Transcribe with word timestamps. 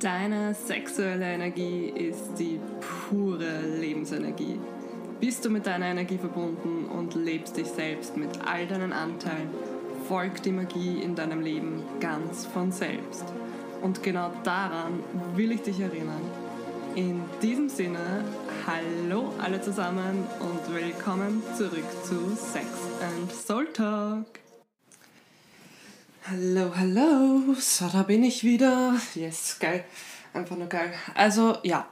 Deine 0.00 0.54
sexuelle 0.54 1.24
Energie 1.24 1.88
ist 1.88 2.36
die 2.38 2.60
pure 3.08 3.62
Lebensenergie. 3.80 4.60
Bist 5.18 5.44
du 5.44 5.50
mit 5.50 5.66
deiner 5.66 5.86
Energie 5.86 6.18
verbunden 6.18 6.84
und 6.84 7.16
lebst 7.16 7.56
dich 7.56 7.66
selbst 7.66 8.16
mit 8.16 8.30
all 8.46 8.68
deinen 8.68 8.92
Anteilen, 8.92 9.48
folgt 10.06 10.46
die 10.46 10.52
Magie 10.52 11.02
in 11.02 11.16
deinem 11.16 11.40
Leben 11.40 11.82
ganz 11.98 12.46
von 12.46 12.70
selbst. 12.70 13.24
Und 13.82 14.04
genau 14.04 14.30
daran 14.44 15.00
will 15.34 15.50
ich 15.50 15.62
dich 15.62 15.80
erinnern. 15.80 16.22
In 16.94 17.20
diesem 17.42 17.68
Sinne, 17.68 18.24
hallo 18.68 19.32
alle 19.42 19.60
zusammen 19.60 20.24
und 20.38 20.74
willkommen 20.74 21.42
zurück 21.56 21.86
zu 22.04 22.36
Sex 22.36 22.66
and 23.02 23.32
Soul 23.32 23.66
Talk. 23.72 24.47
Hallo, 26.30 26.72
hallo. 26.76 27.54
So, 27.58 27.88
da 27.88 28.02
bin 28.02 28.22
ich 28.22 28.44
wieder. 28.44 28.94
Yes, 29.14 29.56
geil. 29.58 29.84
Einfach 30.34 30.56
nur 30.56 30.66
geil. 30.66 30.92
Also, 31.14 31.56
ja. 31.62 31.86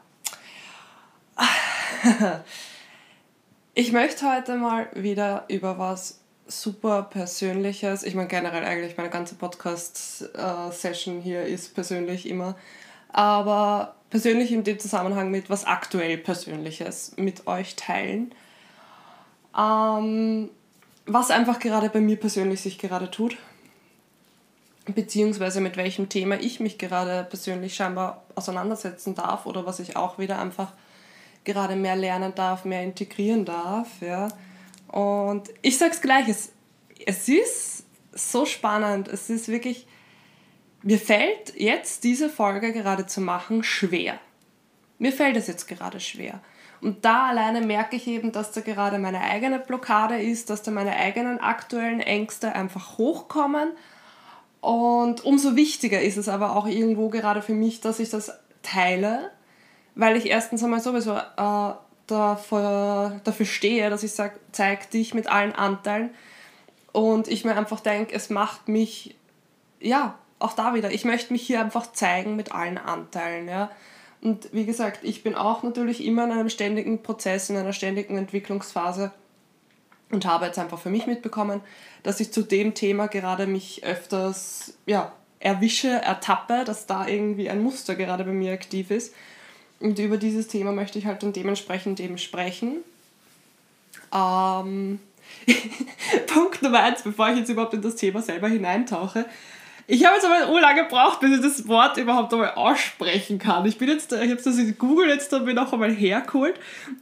Ich 3.72 3.92
möchte 3.92 4.30
heute 4.30 4.56
mal 4.56 4.88
wieder 4.94 5.44
über 5.48 5.78
was 5.78 6.20
super 6.46 7.04
Persönliches. 7.04 8.02
Ich 8.02 8.14
meine, 8.14 8.28
generell 8.28 8.64
eigentlich 8.64 8.98
meine 8.98 9.08
ganze 9.08 9.36
Podcast-Session 9.36 11.22
hier 11.22 11.44
ist 11.44 11.74
persönlich 11.74 12.28
immer. 12.28 12.56
Aber 13.08 13.96
persönlich 14.10 14.52
in 14.52 14.64
dem 14.64 14.78
Zusammenhang 14.78 15.30
mit 15.30 15.48
was 15.48 15.64
aktuell 15.64 16.18
Persönliches 16.18 17.14
mit 17.16 17.46
euch 17.46 17.74
teilen. 17.74 18.34
Ähm, 19.58 20.50
was 21.06 21.30
einfach 21.30 21.58
gerade 21.58 21.88
bei 21.88 22.00
mir 22.00 22.16
persönlich 22.16 22.60
sich 22.60 22.78
gerade 22.78 23.10
tut 23.10 23.38
beziehungsweise 24.94 25.60
mit 25.60 25.76
welchem 25.76 26.08
Thema 26.08 26.36
ich 26.40 26.60
mich 26.60 26.78
gerade 26.78 27.24
persönlich 27.24 27.74
scheinbar 27.74 28.24
auseinandersetzen 28.34 29.14
darf 29.14 29.46
oder 29.46 29.66
was 29.66 29.80
ich 29.80 29.96
auch 29.96 30.18
wieder 30.18 30.38
einfach 30.38 30.72
gerade 31.44 31.76
mehr 31.76 31.96
lernen 31.96 32.34
darf, 32.34 32.64
mehr 32.64 32.82
integrieren 32.82 33.44
darf. 33.44 33.88
Ja. 34.00 34.28
Und 34.88 35.50
ich 35.62 35.78
sag's 35.78 36.00
gleich, 36.00 36.28
es, 36.28 36.52
es 37.04 37.28
ist 37.28 37.84
so 38.12 38.46
spannend, 38.46 39.08
es 39.08 39.30
ist 39.30 39.48
wirklich, 39.48 39.86
mir 40.82 40.98
fällt 40.98 41.54
jetzt 41.56 42.04
diese 42.04 42.28
Folge 42.28 42.72
gerade 42.72 43.06
zu 43.06 43.20
machen 43.20 43.62
schwer. 43.62 44.18
Mir 44.98 45.12
fällt 45.12 45.36
es 45.36 45.46
jetzt 45.46 45.66
gerade 45.66 46.00
schwer. 46.00 46.40
Und 46.80 47.04
da 47.04 47.28
alleine 47.28 47.62
merke 47.62 47.96
ich 47.96 48.06
eben, 48.06 48.32
dass 48.32 48.52
da 48.52 48.60
gerade 48.60 48.98
meine 48.98 49.20
eigene 49.20 49.58
Blockade 49.58 50.20
ist, 50.20 50.50
dass 50.50 50.62
da 50.62 50.70
meine 50.70 50.94
eigenen 50.94 51.40
aktuellen 51.40 52.00
Ängste 52.00 52.54
einfach 52.54 52.98
hochkommen 52.98 53.70
und 54.60 55.24
umso 55.24 55.56
wichtiger 55.56 56.00
ist 56.00 56.16
es 56.16 56.28
aber 56.28 56.56
auch 56.56 56.66
irgendwo 56.66 57.08
gerade 57.08 57.42
für 57.42 57.54
mich, 57.54 57.80
dass 57.80 58.00
ich 58.00 58.10
das 58.10 58.32
teile, 58.62 59.30
weil 59.94 60.16
ich 60.16 60.26
erstens 60.26 60.62
einmal 60.62 60.80
sowieso 60.80 61.16
äh, 61.16 61.74
dafür, 62.06 63.20
dafür 63.24 63.46
stehe, 63.46 63.90
dass 63.90 64.02
ich 64.02 64.12
sage, 64.12 64.38
zeig 64.52 64.90
dich 64.90 65.14
mit 65.14 65.28
allen 65.28 65.54
Anteilen. 65.54 66.10
Und 66.92 67.28
ich 67.28 67.44
mir 67.44 67.56
einfach 67.56 67.80
denke, 67.80 68.14
es 68.14 68.30
macht 68.30 68.68
mich, 68.68 69.16
ja, 69.80 70.18
auch 70.38 70.52
da 70.52 70.74
wieder, 70.74 70.90
ich 70.90 71.04
möchte 71.04 71.32
mich 71.32 71.42
hier 71.42 71.60
einfach 71.60 71.92
zeigen 71.92 72.36
mit 72.36 72.52
allen 72.52 72.78
Anteilen. 72.78 73.48
Ja. 73.48 73.70
Und 74.22 74.52
wie 74.52 74.66
gesagt, 74.66 75.00
ich 75.02 75.22
bin 75.22 75.34
auch 75.34 75.62
natürlich 75.62 76.04
immer 76.04 76.24
in 76.24 76.32
einem 76.32 76.48
ständigen 76.48 77.02
Prozess, 77.02 77.50
in 77.50 77.56
einer 77.56 77.72
ständigen 77.72 78.16
Entwicklungsphase 78.18 79.12
und 80.10 80.24
habe 80.24 80.46
jetzt 80.46 80.58
einfach 80.58 80.78
für 80.78 80.90
mich 80.90 81.06
mitbekommen, 81.06 81.60
dass 82.02 82.20
ich 82.20 82.32
zu 82.32 82.42
dem 82.42 82.74
Thema 82.74 83.08
gerade 83.08 83.46
mich 83.46 83.84
öfters 83.84 84.74
ja, 84.86 85.12
erwische, 85.40 85.88
ertappe, 85.88 86.64
dass 86.64 86.86
da 86.86 87.06
irgendwie 87.06 87.50
ein 87.50 87.62
Muster 87.62 87.94
gerade 87.94 88.24
bei 88.24 88.32
mir 88.32 88.52
aktiv 88.52 88.90
ist. 88.90 89.14
Und 89.80 89.98
über 89.98 90.16
dieses 90.16 90.48
Thema 90.48 90.72
möchte 90.72 90.98
ich 90.98 91.06
halt 91.06 91.22
dann 91.22 91.32
dementsprechend 91.32 92.00
eben 92.00 92.18
sprechen. 92.18 92.76
Ähm, 94.14 95.00
Punkt 96.26 96.62
Nummer 96.62 96.82
eins, 96.82 97.02
bevor 97.02 97.28
ich 97.30 97.38
jetzt 97.38 97.50
überhaupt 97.50 97.74
in 97.74 97.82
das 97.82 97.96
Thema 97.96 98.22
selber 98.22 98.48
hineintauche, 98.48 99.26
ich 99.88 100.04
habe 100.04 100.16
jetzt 100.16 100.26
aber 100.26 100.46
so 100.46 100.58
lange 100.58 100.82
gebraucht, 100.82 101.20
bis 101.20 101.36
ich 101.36 101.42
das 101.42 101.68
Wort 101.68 101.96
überhaupt 101.96 102.32
einmal 102.32 102.54
aussprechen 102.54 103.38
kann. 103.38 103.64
Ich 103.66 103.78
bin 103.78 103.88
jetzt, 103.88 104.12
ich 104.12 104.30
habe 104.30 104.42
das 104.42 104.58
in 104.58 104.76
Google 104.76 105.08
jetzt 105.08 105.32
dann 105.32 105.44
noch 105.54 105.72
einmal 105.72 105.92
hergeholt 105.92 106.56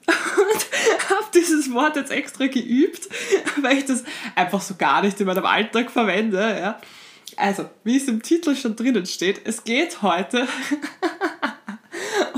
und 0.07 0.11
habe 1.11 1.25
dieses 1.35 1.73
Wort 1.73 1.97
jetzt 1.97 2.11
extra 2.11 2.47
geübt, 2.47 3.09
weil 3.63 3.79
ich 3.79 3.87
das 3.87 4.05
einfach 4.35 4.61
so 4.61 4.75
gar 4.75 5.01
nicht 5.01 5.19
in 5.19 5.27
meinem 5.27 5.47
Alltag 5.47 5.91
verwende. 5.91 6.39
Ja. 6.39 6.79
Also, 7.37 7.71
wie 7.85 7.97
es 7.97 8.07
im 8.07 8.23
Titel 8.23 8.55
schon 8.55 8.77
drinnen 8.77 9.07
steht, 9.07 9.41
es 9.45 9.65
geht 9.65 10.03
heute 10.03 10.43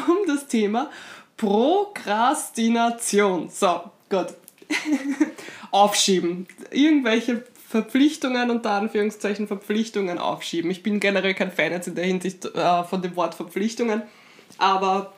um 0.06 0.18
das 0.28 0.46
Thema 0.46 0.90
Prokrastination. 1.36 3.50
So, 3.50 3.80
gut. 4.08 4.28
Aufschieben. 5.70 6.48
Irgendwelche 6.70 7.44
Verpflichtungen 7.82 8.50
unter 8.50 8.70
Anführungszeichen 8.70 9.46
Verpflichtungen 9.46 10.18
aufschieben. 10.18 10.70
Ich 10.70 10.82
bin 10.82 10.98
generell 10.98 11.34
kein 11.34 11.52
Fan 11.52 11.72
jetzt 11.72 11.88
in 11.88 11.94
der 11.94 12.06
Hinsicht 12.06 12.44
äh, 12.44 12.84
von 12.84 13.02
dem 13.02 13.14
Wort 13.16 13.34
Verpflichtungen, 13.34 14.02
aber 14.58 15.12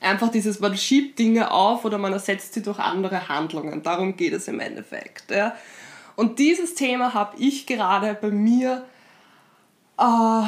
einfach 0.00 0.30
dieses, 0.30 0.60
man 0.60 0.76
schiebt 0.76 1.18
Dinge 1.18 1.50
auf 1.50 1.84
oder 1.84 1.98
man 1.98 2.12
ersetzt 2.12 2.54
sie 2.54 2.62
durch 2.62 2.78
andere 2.78 3.28
Handlungen. 3.28 3.82
Darum 3.82 4.16
geht 4.16 4.32
es 4.32 4.48
im 4.48 4.60
Endeffekt. 4.60 5.30
Ja. 5.30 5.54
Und 6.16 6.38
dieses 6.38 6.74
Thema 6.74 7.12
habe 7.14 7.36
ich 7.38 7.66
gerade 7.66 8.16
bei 8.20 8.30
mir 8.30 8.84
äh, 9.98 10.46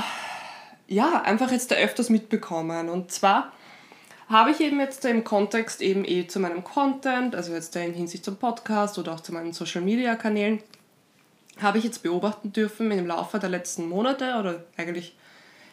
ja, 0.89 1.23
einfach 1.23 1.53
jetzt 1.53 1.71
da 1.71 1.77
öfters 1.77 2.09
mitbekommen. 2.09 2.89
Und 2.89 3.13
zwar 3.13 3.53
habe 4.29 4.53
ich 4.53 4.61
eben 4.61 4.81
jetzt 4.81 5.05
im 5.05 5.23
Kontext 5.23 5.83
eben 5.83 6.05
eh 6.05 6.27
zu 6.27 6.41
meinem 6.41 6.65
Content, 6.65 7.35
also 7.35 7.53
jetzt 7.53 7.77
in 7.77 7.93
Hinsicht 7.93 8.25
zum 8.25 8.37
Podcast 8.37 8.99
oder 8.99 9.13
auch 9.13 9.21
zu 9.21 9.33
meinen 9.33 9.53
Social 9.53 9.83
Media 9.83 10.15
Kanälen, 10.15 10.61
habe 11.63 11.79
ich 11.79 11.85
jetzt 11.85 12.03
beobachten 12.03 12.53
dürfen 12.53 12.91
im 12.91 13.07
Laufe 13.07 13.39
der 13.39 13.51
letzten 13.51 13.89
Monate 13.89 14.37
oder 14.39 14.65
eigentlich 14.77 15.17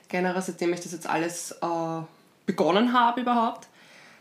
generell 0.10 0.42
seitdem 0.42 0.74
ich 0.74 0.82
das 0.82 0.92
jetzt 0.92 1.08
alles 1.08 1.52
äh, 1.52 2.02
begonnen 2.46 2.94
habe 2.94 3.22
überhaupt, 3.22 3.68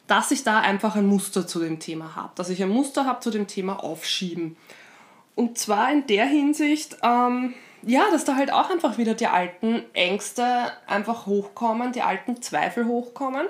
dass 0.07 0.31
ich 0.31 0.45
da 0.45 0.61
einfach 0.61 0.97
ein 0.97 1.07
Muster 1.07 1.47
zu 1.47 1.61
dem 1.61 1.79
Thema 1.79 2.17
habe, 2.17 2.33
dass 2.35 2.49
ich 2.49 2.63
ein 2.63 2.69
Muster 2.69 3.07
habe 3.07 3.21
zu 3.21 3.31
dem 3.31 3.47
Thema 3.47 3.83
Aufschieben. 3.83 4.57
Und 5.35 5.59
zwar 5.59 5.93
in 5.93 6.07
der 6.07 6.27
Hinsicht, 6.27 6.97
ähm, 7.03 7.55
ja, 7.83 8.05
dass 8.11 8.25
da 8.25 8.37
halt 8.37 8.53
auch 8.53 8.71
einfach 8.71 8.99
wieder 8.99 9.15
die 9.15 9.27
alten 9.27 9.83
Ängste 9.93 10.73
einfach 10.87 11.27
hochkommen, 11.27 11.93
die 11.93 12.03
alten 12.03 12.41
Zweifel 12.43 12.87
hochkommen 12.87 13.47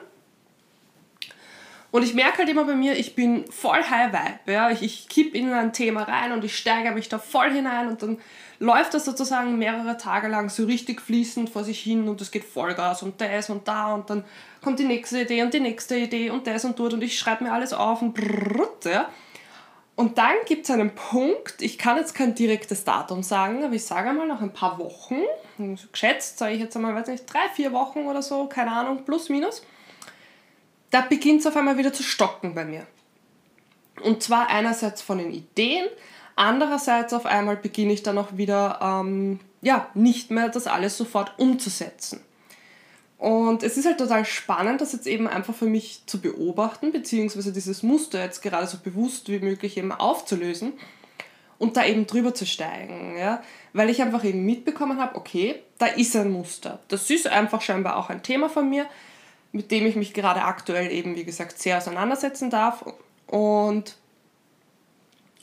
und 1.97 2.03
ich 2.03 2.13
merke 2.13 2.41
halt 2.41 2.51
immer 2.51 2.65
bei 2.65 2.75
mir, 2.75 2.93
ich 2.93 3.15
bin 3.15 3.51
voll 3.51 3.83
High 3.83 4.13
Vibe. 4.13 4.53
Ja? 4.53 4.71
Ich, 4.71 4.83
ich 4.83 5.09
kipp 5.09 5.35
in 5.35 5.51
ein 5.51 5.73
Thema 5.73 6.03
rein 6.03 6.33
und 6.33 6.45
ich 6.45 6.55
steigere 6.55 6.93
mich 6.93 7.09
da 7.09 7.19
voll 7.19 7.51
hinein 7.51 7.89
und 7.89 8.03
dann 8.03 8.19
läuft 8.59 8.93
das 8.93 9.07
sozusagen 9.07 9.57
mehrere 9.57 9.97
Tage 9.97 10.29
lang 10.29 10.51
so 10.51 10.67
richtig 10.67 11.01
fließend 11.01 11.49
vor 11.49 11.65
sich 11.65 11.81
hin 11.81 12.07
und 12.07 12.21
es 12.21 12.31
geht 12.31 12.45
Vollgas 12.45 13.03
und 13.03 13.19
das 13.19 13.49
und 13.49 13.67
da 13.67 13.95
und 13.95 14.11
dann 14.11 14.25
kommt 14.61 14.79
die 14.79 14.85
nächste 14.85 15.23
Idee 15.23 15.43
und 15.43 15.55
die 15.55 15.61
nächste 15.61 15.97
Idee 15.97 16.29
und 16.29 16.47
das 16.47 16.67
und 16.67 16.79
dort 16.79 16.93
und 16.93 17.03
ich 17.03 17.19
schreibe 17.19 17.45
mir 17.45 17.53
alles 17.53 17.73
auf 17.73 18.03
und 18.03 18.13
brrrt, 18.13 18.85
ja. 18.85 19.09
Und 19.95 20.19
dann 20.19 20.35
gibt 20.45 20.67
es 20.67 20.71
einen 20.71 20.95
Punkt, 20.95 21.63
ich 21.63 21.79
kann 21.79 21.97
jetzt 21.97 22.15
kein 22.15 22.35
direktes 22.35 22.85
Datum 22.85 23.23
sagen, 23.23 23.65
aber 23.65 23.73
ich 23.73 23.87
sage 23.87 24.11
einmal 24.11 24.27
nach 24.27 24.43
ein 24.43 24.53
paar 24.53 24.79
Wochen, 24.79 25.23
geschätzt 25.91 26.37
sage 26.37 26.53
ich 26.53 26.61
jetzt 26.61 26.77
einmal, 26.77 26.95
weiß 26.95 27.09
nicht, 27.09 27.25
drei, 27.33 27.49
vier 27.55 27.73
Wochen 27.73 28.01
oder 28.01 28.21
so, 28.21 28.47
keine 28.49 28.73
Ahnung, 28.73 29.07
plus, 29.07 29.31
minus, 29.31 29.63
da 30.97 31.03
beginnt 31.03 31.41
es 31.41 31.47
auf 31.47 31.57
einmal 31.57 31.77
wieder 31.77 31.93
zu 31.93 32.03
stocken 32.03 32.55
bei 32.55 32.65
mir. 32.65 32.87
Und 34.03 34.23
zwar 34.23 34.49
einerseits 34.49 35.03
von 35.03 35.19
den 35.19 35.31
Ideen, 35.31 35.87
andererseits 36.37 37.13
auf 37.13 37.27
einmal 37.27 37.59
beginne 37.59 37.93
ich 37.93 38.03
dann 38.03 38.17
auch 38.17 38.39
wieder, 38.39 38.81
ähm, 38.83 39.41
ja, 39.61 39.91
nicht 39.93 40.31
mehr 40.31 40.49
das 40.49 40.67
alles 40.67 40.97
sofort 40.97 41.39
umzusetzen. 41.39 42.21
Und 43.19 43.63
es 43.63 43.77
ist 43.77 43.85
halt 43.85 43.99
total 43.99 44.25
spannend, 44.25 44.81
das 44.81 44.95
jetzt 44.95 45.07
eben 45.07 45.29
einfach 45.29 45.55
für 45.55 45.67
mich 45.67 46.01
zu 46.07 46.19
beobachten, 46.19 46.93
beziehungsweise 46.93 47.53
dieses 47.53 47.83
Muster 47.83 48.23
jetzt 48.23 48.41
gerade 48.41 48.67
so 48.67 48.79
bewusst 48.79 49.29
wie 49.29 49.39
möglich 49.39 49.77
eben 49.77 49.93
aufzulösen 49.93 50.73
und 51.59 51.77
da 51.77 51.85
eben 51.85 52.07
drüber 52.07 52.33
zu 52.33 52.47
steigen. 52.47 53.19
Ja? 53.19 53.43
Weil 53.75 53.91
ich 53.91 54.01
einfach 54.01 54.25
eben 54.25 54.47
mitbekommen 54.47 54.99
habe, 54.99 55.17
okay, 55.17 55.57
da 55.77 55.89
ist 55.89 56.17
ein 56.17 56.31
Muster. 56.31 56.79
Das 56.89 57.11
ist 57.11 57.27
einfach 57.27 57.61
scheinbar 57.61 57.97
auch 57.97 58.09
ein 58.09 58.23
Thema 58.23 58.49
von 58.49 58.71
mir 58.71 58.87
mit 59.57 59.71
dem 59.71 59.87
ich 59.87 59.97
mich 59.97 60.13
gerade 60.13 60.43
aktuell 60.43 60.93
eben, 60.93 61.17
wie 61.17 61.25
gesagt, 61.25 61.59
sehr 61.59 61.79
auseinandersetzen 61.79 62.51
darf. 62.51 62.85
Und 63.27 63.97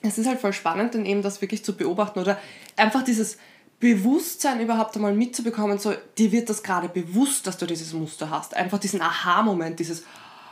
es 0.03 0.17
ist 0.17 0.27
halt 0.27 0.39
voll 0.39 0.53
spannend, 0.53 0.93
dann 0.93 1.05
eben 1.05 1.23
das 1.23 1.41
wirklich 1.41 1.65
zu 1.65 1.75
beobachten 1.75 2.19
oder 2.19 2.39
einfach 2.77 3.03
dieses 3.03 3.37
Bewusstsein 3.79 4.61
überhaupt 4.61 4.95
einmal 4.95 5.13
mitzubekommen, 5.13 5.79
so 5.79 5.93
dir 6.17 6.31
wird 6.31 6.49
das 6.49 6.63
gerade 6.63 6.87
bewusst, 6.87 7.47
dass 7.47 7.57
du 7.57 7.65
dieses 7.65 7.91
Muster 7.91 8.29
hast. 8.29 8.55
Einfach 8.55 8.77
diesen 8.77 9.01
Aha-Moment, 9.01 9.79
dieses 9.79 10.03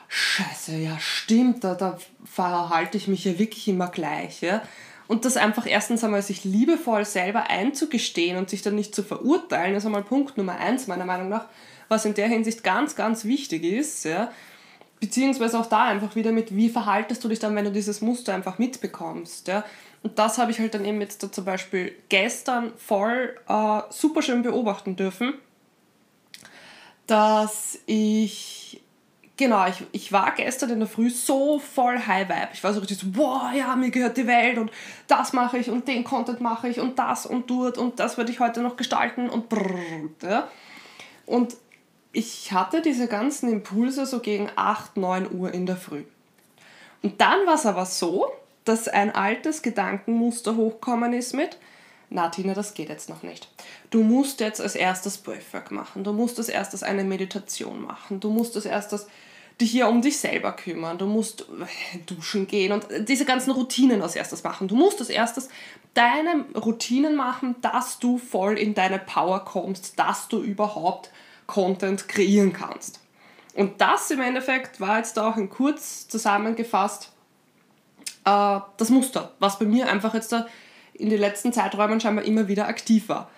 Scheiße, 0.10 0.76
ja 0.76 1.00
stimmt, 1.00 1.64
da, 1.64 1.76
da 1.76 1.98
verhalte 2.26 2.98
ich 2.98 3.08
mich 3.08 3.24
ja 3.24 3.40
wirklich 3.40 3.68
immer 3.68 3.88
gleich. 3.88 4.42
Ja? 4.42 4.62
Und 5.12 5.26
das 5.26 5.36
einfach 5.36 5.66
erstens 5.66 6.06
einmal 6.06 6.22
sich 6.22 6.46
liebevoll 6.46 7.04
selber 7.04 7.50
einzugestehen 7.50 8.38
und 8.38 8.50
sich 8.50 8.62
dann 8.62 8.76
nicht 8.76 8.96
zu 8.96 9.04
verurteilen, 9.04 9.76
ist 9.76 9.86
einmal 9.86 10.06
Punkt 10.06 10.38
Nummer 10.38 10.58
eins 10.58 10.88
meiner 10.88 11.04
Meinung 11.04 11.28
nach. 11.28 11.50
was 11.90 12.06
in 12.06 12.14
der 12.14 12.30
Hinsicht 12.30 12.64
ganz, 12.64 12.96
ganz 12.96 13.26
wichtig 13.26 13.66
ist, 13.66 14.06
ja, 14.06 14.32
beziehungsweise 15.02 15.60
auch 15.60 15.66
da 15.66 15.84
einfach 15.84 16.16
wieder 16.16 16.32
mit, 16.32 16.56
wie 16.56 16.70
verhaltest 16.70 17.22
du 17.26 17.28
dich 17.28 17.40
dann, 17.40 17.54
wenn 17.58 17.66
du 17.66 17.72
dieses 17.74 18.00
Muster 18.00 18.34
einfach 18.34 18.58
mitbekommst, 18.58 19.50
ja. 19.50 19.66
Und 20.02 20.18
das 20.18 20.38
habe 20.38 20.52
ich 20.52 20.60
halt 20.60 20.74
dann 20.76 20.86
eben 20.86 21.02
jetzt 21.02 21.22
da 21.22 21.30
zum 21.30 21.44
Beispiel 21.44 21.94
gestern 22.08 22.72
voll 22.78 23.36
äh, 23.50 23.82
super 23.90 24.22
schön 24.22 24.44
beobachten 24.44 24.96
dürfen, 24.96 25.34
dass 27.08 27.80
ich 27.86 28.81
Genau, 29.42 29.66
ich, 29.66 29.84
ich 29.92 30.12
war 30.12 30.36
gestern 30.36 30.70
in 30.70 30.80
der 30.82 30.88
Früh 30.88 31.10
so 31.10 31.58
voll 31.58 31.98
High 31.98 32.30
Vibe. 32.30 32.50
Ich 32.54 32.64
war 32.64 32.74
so 32.74 32.80
richtig 32.80 33.00
so, 33.00 33.08
boah, 33.10 33.52
ja, 33.58 33.76
mir 33.76 33.90
gehört 33.90 34.16
die 34.16 34.28
Welt 34.28 34.60
und 34.60 34.70
das 35.08 35.34
mache 35.34 35.58
ich 35.58 35.72
und 35.72 35.88
den 35.88 36.04
Content 36.04 36.42
mache 36.42 36.70
ich 36.70 36.80
und 36.80 37.00
das 37.00 37.26
und 37.26 37.50
dort 37.50 37.80
und 37.80 38.00
das 38.00 38.20
werde 38.20 38.32
ich 38.32 38.40
heute 38.40 38.62
noch 38.62 38.76
gestalten 38.76 39.32
und 39.32 39.50
brrr, 39.50 40.12
ja. 40.22 40.48
Und 41.26 41.56
ich 42.12 42.52
hatte 42.52 42.84
diese 42.84 43.08
ganzen 43.08 43.52
Impulse 43.52 44.06
so 44.06 44.20
gegen 44.20 44.48
8, 44.56 44.98
9 44.98 45.34
Uhr 45.34 45.52
in 45.52 45.66
der 45.66 45.76
Früh. 45.76 46.04
Und 47.02 47.20
dann 47.20 47.48
war 47.48 47.56
es 47.56 47.66
aber 47.66 47.88
so, 47.88 48.32
dass 48.64 48.88
ein 48.88 49.10
altes 49.16 49.64
Gedankenmuster 49.64 50.56
hochkommen 50.56 51.14
ist 51.14 51.34
mit, 51.34 51.58
na 52.12 52.30
Tina, 52.30 52.54
das 52.54 52.76
geht 52.76 52.90
jetzt 52.90 53.10
noch 53.10 53.24
nicht. 53.24 53.48
Du 53.90 54.04
musst 54.04 54.40
jetzt 54.40 54.62
als 54.62 54.76
erstes 54.76 55.18
Breathwork 55.18 55.72
machen, 55.72 56.04
du 56.04 56.14
musst 56.14 56.38
als 56.38 56.50
erstes 56.50 56.84
eine 56.84 57.04
Meditation 57.04 57.82
machen, 57.82 58.20
du 58.20 58.30
musst 58.30 58.56
als 58.56 58.66
erstes 58.66 59.08
dich 59.62 59.72
hier 59.72 59.88
um 59.88 60.02
dich 60.02 60.20
selber 60.20 60.52
kümmern, 60.52 60.98
du 60.98 61.06
musst 61.06 61.42
äh, 61.42 61.98
duschen 62.06 62.48
gehen 62.48 62.72
und 62.72 62.86
diese 63.08 63.26
ganzen 63.26 63.52
Routinen 63.52 64.02
als 64.02 64.16
erstes 64.16 64.44
machen. 64.44 64.68
Du 64.68 64.76
musst 64.76 65.00
als 65.00 65.10
erstes 65.10 65.50
deine 65.94 66.46
Routinen 66.56 67.16
machen, 67.16 67.56
dass 67.62 68.00
du 68.00 68.18
voll 68.18 68.58
in 68.58 68.74
deine 68.74 69.00
Power 69.00 69.46
kommst, 69.46 70.00
dass 70.00 70.28
du 70.28 70.42
überhaupt 70.42 71.12
Content 71.48 72.08
kreieren 72.08 72.54
kannst. 72.54 73.00
Und 73.54 73.82
das 73.82 74.10
im 74.12 74.22
Endeffekt 74.22 74.80
war 74.80 74.98
jetzt 74.98 75.20
auch 75.20 75.38
in 75.38 75.50
kurz 75.50 76.08
zusammengefasst 76.08 77.12
äh, 78.26 78.60
das 78.78 78.90
Muster, 78.90 79.34
was 79.40 79.60
bei 79.60 79.66
mir 79.66 79.90
einfach 79.90 80.14
jetzt 80.14 80.32
da 80.32 80.48
in 80.94 81.10
den 81.10 81.20
letzten 81.20 81.52
Zeiträumen 81.52 82.00
scheinbar 82.00 82.26
immer 82.26 82.48
wieder 82.48 82.68
aktiv 82.68 83.10
war 83.10 83.30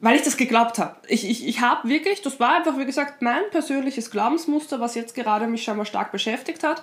weil 0.00 0.16
ich 0.16 0.22
das 0.22 0.36
geglaubt 0.36 0.78
habe. 0.78 0.96
Ich, 1.08 1.28
ich, 1.28 1.46
ich 1.46 1.60
habe 1.60 1.88
wirklich, 1.88 2.22
das 2.22 2.38
war 2.38 2.56
einfach, 2.56 2.78
wie 2.78 2.86
gesagt, 2.86 3.22
mein 3.22 3.42
persönliches 3.50 4.10
Glaubensmuster, 4.10 4.80
was 4.80 4.94
jetzt 4.94 5.14
gerade 5.14 5.46
mich 5.46 5.64
schon 5.64 5.76
mal 5.76 5.84
stark 5.84 6.12
beschäftigt 6.12 6.62
hat 6.62 6.82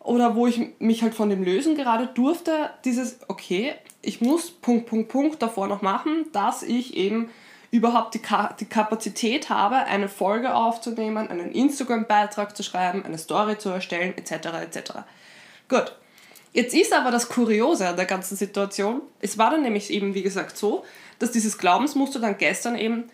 oder 0.00 0.34
wo 0.34 0.46
ich 0.46 0.60
mich 0.78 1.02
halt 1.02 1.14
von 1.14 1.28
dem 1.28 1.42
lösen 1.42 1.76
gerade 1.76 2.06
durfte, 2.06 2.70
dieses, 2.84 3.20
okay, 3.28 3.74
ich 4.00 4.20
muss 4.20 4.50
Punkt, 4.50 4.86
Punkt, 4.86 5.08
Punkt 5.08 5.42
davor 5.42 5.66
noch 5.66 5.82
machen, 5.82 6.26
dass 6.32 6.62
ich 6.62 6.96
eben 6.96 7.28
überhaupt 7.70 8.14
die, 8.14 8.20
Ka 8.20 8.54
die 8.58 8.64
Kapazität 8.64 9.50
habe, 9.50 9.76
eine 9.76 10.08
Folge 10.08 10.54
aufzunehmen, 10.54 11.28
einen 11.28 11.52
Instagram-Beitrag 11.52 12.56
zu 12.56 12.62
schreiben, 12.62 13.04
eine 13.04 13.18
Story 13.18 13.58
zu 13.58 13.68
erstellen, 13.68 14.16
etc. 14.16 14.32
etc. 14.62 14.92
Gut. 15.68 15.94
Jetzt 16.52 16.74
ist 16.74 16.92
aber 16.92 17.10
das 17.10 17.28
Kuriose 17.28 17.88
an 17.88 17.96
der 17.96 18.06
ganzen 18.06 18.36
Situation, 18.36 19.02
es 19.20 19.38
war 19.38 19.50
dann 19.50 19.62
nämlich 19.62 19.90
eben, 19.90 20.14
wie 20.14 20.22
gesagt, 20.22 20.56
so, 20.56 20.84
dass 21.18 21.30
dieses 21.30 21.58
Glaubensmuster 21.58 22.20
dann 22.20 22.38
gestern 22.38 22.76
eben 22.76 23.10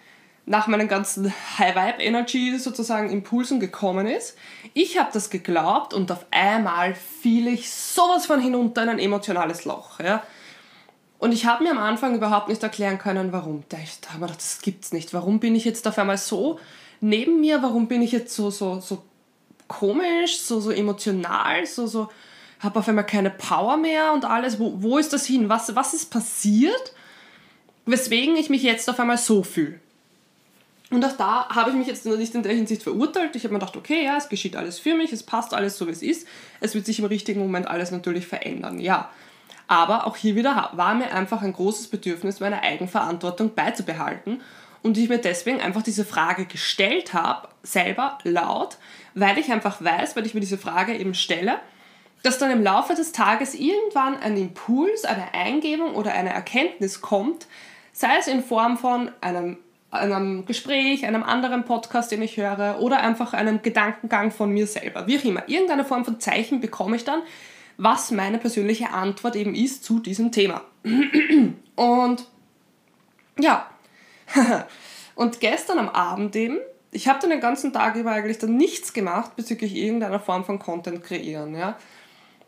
nach 0.46 0.66
meinen 0.66 0.88
ganzen 0.88 1.32
High-Vibe-Energy 1.58 2.58
sozusagen 2.58 3.10
Impulsen 3.10 3.60
gekommen 3.60 4.06
ist. 4.06 4.36
Ich 4.74 4.98
habe 4.98 5.10
das 5.12 5.30
geglaubt 5.30 5.94
und 5.94 6.12
auf 6.12 6.26
einmal 6.30 6.94
fiel 6.94 7.48
ich 7.48 7.70
sowas 7.70 8.26
von 8.26 8.40
hinunter 8.40 8.82
in 8.82 8.90
ein 8.90 8.98
emotionales 8.98 9.64
Loch. 9.64 10.00
Ja? 10.00 10.22
Und 11.18 11.32
ich 11.32 11.46
habe 11.46 11.64
mir 11.64 11.70
am 11.70 11.78
Anfang 11.78 12.14
überhaupt 12.14 12.48
nicht 12.48 12.62
erklären 12.62 12.98
können, 12.98 13.32
warum. 13.32 13.64
Da 13.70 13.78
habe 13.78 14.18
mir 14.18 14.26
gedacht, 14.26 14.40
das 14.40 14.60
gibt's 14.60 14.92
nicht. 14.92 15.14
Warum 15.14 15.40
bin 15.40 15.54
ich 15.54 15.64
jetzt 15.64 15.88
auf 15.88 15.98
einmal 15.98 16.18
so 16.18 16.58
neben 17.00 17.40
mir? 17.40 17.62
Warum 17.62 17.88
bin 17.88 18.02
ich 18.02 18.12
jetzt 18.12 18.34
so, 18.34 18.50
so, 18.50 18.80
so 18.80 19.02
komisch, 19.66 20.40
so, 20.40 20.60
so 20.60 20.70
emotional, 20.70 21.64
so, 21.64 21.86
so, 21.86 22.10
habe 22.64 22.78
auf 22.78 22.88
einmal 22.88 23.06
keine 23.06 23.30
Power 23.30 23.76
mehr 23.76 24.12
und 24.12 24.24
alles. 24.24 24.58
Wo, 24.58 24.82
wo 24.82 24.98
ist 24.98 25.12
das 25.12 25.26
hin? 25.26 25.48
Was, 25.48 25.74
was 25.76 25.94
ist 25.94 26.10
passiert? 26.10 26.94
weswegen 27.86 28.36
ich 28.36 28.50
mich 28.50 28.62
jetzt 28.62 28.88
auf 28.88 28.98
einmal 29.00 29.18
so 29.18 29.42
fühle. 29.42 29.80
Und 30.90 31.04
auch 31.04 31.16
da 31.16 31.48
habe 31.48 31.70
ich 31.70 31.76
mich 31.76 31.86
jetzt 31.88 32.06
nicht 32.06 32.34
in 32.34 32.42
der 32.42 32.54
Hinsicht 32.54 32.82
verurteilt. 32.82 33.34
Ich 33.34 33.44
habe 33.44 33.52
mir 33.52 33.58
gedacht, 33.58 33.76
okay, 33.76 34.04
ja, 34.04 34.16
es 34.16 34.28
geschieht 34.28 34.54
alles 34.54 34.78
für 34.78 34.94
mich, 34.94 35.12
es 35.12 35.22
passt 35.22 35.54
alles 35.54 35.76
so, 35.76 35.86
wie 35.86 35.92
es 35.92 36.02
ist. 36.02 36.28
Es 36.60 36.74
wird 36.74 36.86
sich 36.86 36.98
im 36.98 37.06
richtigen 37.06 37.40
Moment 37.40 37.66
alles 37.66 37.90
natürlich 37.90 38.26
verändern, 38.26 38.78
ja. 38.78 39.10
Aber 39.66 40.06
auch 40.06 40.16
hier 40.16 40.36
wieder 40.36 40.70
war 40.74 40.94
mir 40.94 41.12
einfach 41.12 41.42
ein 41.42 41.54
großes 41.54 41.88
Bedürfnis, 41.88 42.38
meine 42.38 42.62
Eigenverantwortung 42.62 43.54
beizubehalten. 43.54 44.42
Und 44.82 44.98
ich 44.98 45.08
mir 45.08 45.18
deswegen 45.18 45.62
einfach 45.62 45.82
diese 45.82 46.04
Frage 46.04 46.44
gestellt 46.44 47.14
habe, 47.14 47.48
selber 47.62 48.18
laut, 48.22 48.76
weil 49.14 49.38
ich 49.38 49.50
einfach 49.50 49.82
weiß, 49.82 50.14
weil 50.14 50.26
ich 50.26 50.34
mir 50.34 50.40
diese 50.40 50.58
Frage 50.58 50.94
eben 50.94 51.14
stelle, 51.14 51.58
dass 52.24 52.38
dann 52.38 52.50
im 52.50 52.62
Laufe 52.62 52.94
des 52.94 53.12
Tages 53.12 53.54
irgendwann 53.54 54.16
ein 54.16 54.38
Impuls, 54.38 55.04
eine 55.04 55.34
Eingebung 55.34 55.94
oder 55.94 56.12
eine 56.14 56.32
Erkenntnis 56.32 57.02
kommt, 57.02 57.46
sei 57.92 58.16
es 58.18 58.26
in 58.28 58.42
Form 58.42 58.78
von 58.78 59.10
einem, 59.20 59.58
einem 59.90 60.46
Gespräch, 60.46 61.04
einem 61.04 61.22
anderen 61.22 61.66
Podcast, 61.66 62.10
den 62.10 62.22
ich 62.22 62.38
höre 62.38 62.80
oder 62.80 63.00
einfach 63.00 63.34
einem 63.34 63.60
Gedankengang 63.60 64.30
von 64.30 64.50
mir 64.50 64.66
selber, 64.66 65.06
wie 65.06 65.18
auch 65.18 65.24
immer. 65.24 65.46
Irgendeine 65.50 65.84
Form 65.84 66.06
von 66.06 66.18
Zeichen 66.18 66.62
bekomme 66.62 66.96
ich 66.96 67.04
dann, 67.04 67.20
was 67.76 68.10
meine 68.10 68.38
persönliche 68.38 68.90
Antwort 68.90 69.36
eben 69.36 69.54
ist 69.54 69.84
zu 69.84 69.98
diesem 69.98 70.32
Thema. 70.32 70.62
Und 71.76 72.26
ja, 73.38 73.68
und 75.14 75.40
gestern 75.40 75.78
am 75.78 75.90
Abend 75.90 76.34
eben, 76.36 76.56
ich 76.90 77.06
habe 77.06 77.18
dann 77.20 77.28
den 77.28 77.40
ganzen 77.40 77.74
Tag 77.74 77.96
über 77.96 78.12
eigentlich 78.12 78.38
dann 78.38 78.56
nichts 78.56 78.94
gemacht 78.94 79.36
bezüglich 79.36 79.76
irgendeiner 79.76 80.20
Form 80.20 80.42
von 80.44 80.58
Content 80.58 81.04
kreieren. 81.04 81.54
Ja. 81.54 81.76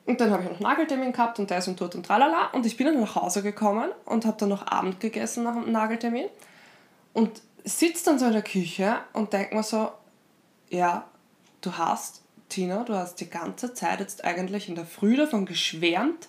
Und 0.07 0.21
dann 0.21 0.31
habe 0.31 0.45
ich 0.45 0.49
noch 0.49 0.61
Nageltermin 0.61 1.13
gehabt 1.13 1.39
und 1.41 1.51
das 1.51 1.67
und 1.67 1.81
dort 1.81 1.97
und 1.97 2.07
tralala. 2.07 2.51
Und 2.53 2.65
ich 2.65 2.77
bin 2.77 2.87
dann 2.87 3.01
nach 3.01 3.17
Hause 3.17 3.43
gekommen 3.43 3.91
und 4.05 4.25
habe 4.25 4.37
dann 4.39 4.49
noch 4.49 4.67
Abend 4.67 5.01
gegessen 5.01 5.43
nach 5.43 5.55
dem 5.55 5.73
Nageltermin. 5.73 6.27
Und 7.13 7.43
sitze 7.65 8.05
dann 8.05 8.19
so 8.19 8.27
in 8.27 8.33
der 8.33 8.43
Küche 8.43 8.99
und 9.13 9.33
denke 9.33 9.57
mir 9.57 9.65
so, 9.65 9.91
ja, 10.71 11.05
du 11.61 11.73
hast, 11.77 12.23
Tina, 12.49 12.85
du 12.85 12.95
hast 12.95 13.17
die 13.17 13.29
ganze 13.29 13.75
Zeit 13.75 13.99
jetzt 13.99 14.25
eigentlich 14.25 14.69
in 14.69 14.77
der 14.77 14.87
Früh 14.87 15.17
davon 15.17 15.45
geschwärmt, 15.45 16.29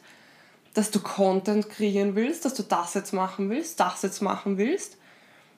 dass 0.74 0.90
du 0.90 1.00
Content 1.00 1.70
kreieren 1.70 2.16
willst, 2.16 2.46
dass 2.46 2.56
du 2.56 2.64
das 2.64 2.96
jetzt 2.96 3.14
machen 3.14 3.50
willst, 3.50 3.80
das 3.80 4.02
jetzt 4.02 4.22
machen 4.22 4.58
willst. 4.58 4.98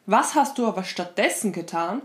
Was 0.06 0.36
hast 0.36 0.58
du 0.58 0.68
aber 0.68 0.84
stattdessen 0.84 1.54
getan? 1.54 2.02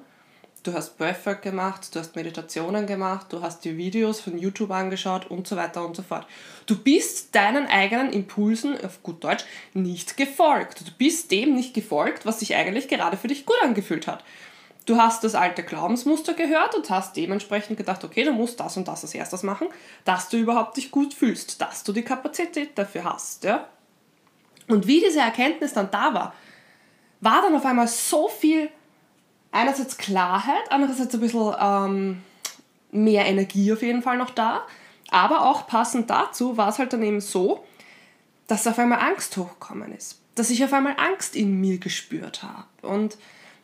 Du 0.64 0.72
hast 0.72 0.98
Breathwork 0.98 1.42
gemacht, 1.42 1.94
du 1.94 2.00
hast 2.00 2.16
Meditationen 2.16 2.86
gemacht, 2.86 3.26
du 3.30 3.42
hast 3.42 3.64
dir 3.64 3.76
Videos 3.76 4.20
von 4.20 4.38
YouTube 4.38 4.70
angeschaut 4.70 5.30
und 5.30 5.46
so 5.46 5.56
weiter 5.56 5.84
und 5.84 5.94
so 5.94 6.02
fort. 6.02 6.26
Du 6.66 6.76
bist 6.76 7.34
deinen 7.34 7.66
eigenen 7.66 8.12
Impulsen, 8.12 8.82
auf 8.84 9.02
gut 9.02 9.22
Deutsch, 9.22 9.44
nicht 9.74 10.16
gefolgt. 10.16 10.80
Du 10.80 10.90
bist 10.96 11.30
dem 11.30 11.54
nicht 11.54 11.74
gefolgt, 11.74 12.26
was 12.26 12.40
sich 12.40 12.56
eigentlich 12.56 12.88
gerade 12.88 13.16
für 13.16 13.28
dich 13.28 13.46
gut 13.46 13.56
angefühlt 13.62 14.06
hat. 14.06 14.24
Du 14.86 14.96
hast 14.96 15.22
das 15.24 15.34
alte 15.34 15.62
Glaubensmuster 15.62 16.34
gehört 16.34 16.74
und 16.74 16.90
hast 16.90 17.16
dementsprechend 17.16 17.76
gedacht, 17.76 18.02
okay, 18.02 18.24
du 18.24 18.32
musst 18.32 18.60
das 18.60 18.76
und 18.76 18.88
das 18.88 19.02
als 19.02 19.14
erstes 19.14 19.42
machen, 19.42 19.68
dass 20.04 20.28
du 20.28 20.36
überhaupt 20.38 20.76
dich 20.76 20.90
gut 20.90 21.14
fühlst, 21.14 21.60
dass 21.60 21.84
du 21.84 21.92
die 21.92 22.02
Kapazität 22.02 22.76
dafür 22.76 23.04
hast. 23.04 23.44
Ja? 23.44 23.68
Und 24.68 24.86
wie 24.86 25.00
diese 25.00 25.20
Erkenntnis 25.20 25.74
dann 25.74 25.90
da 25.90 26.12
war, 26.12 26.34
war 27.20 27.42
dann 27.42 27.54
auf 27.54 27.64
einmal 27.64 27.88
so 27.88 28.28
viel 28.28 28.70
einerseits 29.54 29.96
Klarheit, 29.96 30.70
andererseits 30.70 31.14
ein 31.14 31.20
bisschen 31.20 31.54
ähm, 31.58 32.22
mehr 32.90 33.24
Energie 33.26 33.72
auf 33.72 33.82
jeden 33.82 34.02
Fall 34.02 34.18
noch 34.18 34.30
da. 34.30 34.62
Aber 35.10 35.46
auch 35.46 35.66
passend 35.66 36.10
dazu 36.10 36.56
war 36.56 36.68
es 36.68 36.78
halt 36.78 36.92
dann 36.92 37.02
eben 37.02 37.20
so, 37.20 37.64
dass 38.48 38.66
auf 38.66 38.78
einmal 38.78 38.98
Angst 39.00 39.36
hochgekommen 39.36 39.94
ist. 39.94 40.20
Dass 40.34 40.50
ich 40.50 40.64
auf 40.64 40.72
einmal 40.72 40.96
Angst 40.98 41.36
in 41.36 41.60
mir 41.60 41.78
gespürt 41.78 42.42
habe. 42.42 42.66
Und 42.82 43.16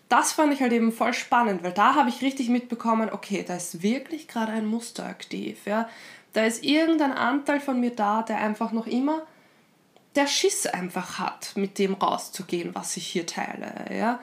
das 0.08 0.32
fand 0.32 0.52
ich 0.52 0.62
halt 0.62 0.72
eben 0.72 0.92
voll 0.92 1.12
spannend, 1.12 1.62
weil 1.62 1.72
da 1.72 1.96
habe 1.96 2.08
ich 2.08 2.22
richtig 2.22 2.48
mitbekommen, 2.48 3.10
okay, 3.12 3.44
da 3.46 3.56
ist 3.56 3.82
wirklich 3.82 4.28
gerade 4.28 4.52
ein 4.52 4.66
Muster 4.66 5.04
aktiv. 5.06 5.66
Ja? 5.66 5.88
Da 6.32 6.44
ist 6.44 6.64
irgendein 6.64 7.12
Anteil 7.12 7.60
von 7.60 7.80
mir 7.80 7.90
da, 7.90 8.22
der 8.22 8.38
einfach 8.38 8.70
noch 8.72 8.86
immer 8.86 9.22
der 10.16 10.26
Schiss 10.26 10.66
einfach 10.66 11.18
hat, 11.20 11.52
mit 11.54 11.78
dem 11.78 11.94
rauszugehen, 11.94 12.74
was 12.74 12.96
ich 12.96 13.06
hier 13.06 13.26
teile. 13.26 13.86
Ja? 13.96 14.20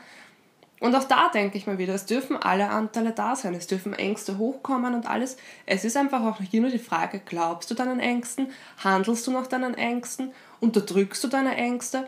Und 0.80 0.96
auch 0.96 1.06
da 1.06 1.30
denke 1.30 1.58
ich 1.58 1.66
mal 1.66 1.80
wieder, 1.80 1.96
es 1.96 2.06
dürfen 2.06 2.38
alle 2.38 2.70
Anteile 2.70 3.12
da 3.12 3.36
sein, 3.36 3.56
es 3.56 3.66
dürfen 3.66 3.94
Ängste 3.94 4.38
hochkommen 4.38 4.94
und 4.94 5.08
alles. 5.08 5.38
Es 5.66 5.84
ist 5.84 5.98
einfach 5.98 6.24
auch 6.24 6.40
hier 6.40 6.62
nur 6.62 6.70
die 6.70 6.78
Frage, 6.78 7.20
glaubst 7.20 7.72
du 7.72 7.74
deinen 7.74 8.00
Ängsten, 8.00 8.52
handelst 8.84 9.26
du 9.26 9.32
nach 9.32 9.48
deinen 9.48 9.74
Ängsten, 9.74 10.32
unterdrückst 10.60 11.24
du 11.24 11.30
deine 11.30 11.56
Ängste? 11.56 12.08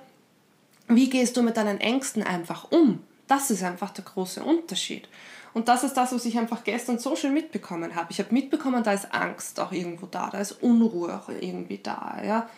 Wie 0.87 1.09
gehst 1.09 1.35
du 1.35 1.41
mit 1.41 1.57
deinen 1.57 1.79
Ängsten 1.79 2.21
einfach 2.21 2.71
um? 2.71 3.01
Das 3.27 3.49
ist 3.49 3.63
einfach 3.63 3.89
der 3.91 4.05
große 4.05 4.43
Unterschied. 4.43 5.07
Und 5.53 5.67
das 5.67 5.83
ist 5.83 5.95
das, 5.95 6.13
was 6.13 6.25
ich 6.25 6.37
einfach 6.37 6.63
gestern 6.63 6.99
so 6.99 7.15
schön 7.15 7.33
mitbekommen 7.33 7.95
habe. 7.95 8.11
Ich 8.11 8.19
habe 8.19 8.33
mitbekommen, 8.33 8.83
da 8.83 8.93
ist 8.93 9.13
Angst 9.13 9.59
auch 9.59 9.71
irgendwo 9.71 10.05
da, 10.05 10.29
da 10.29 10.39
ist 10.39 10.51
Unruhe 10.63 11.15
auch 11.15 11.29
irgendwie 11.29 11.79
da. 11.79 12.19
Ja? 12.23 12.49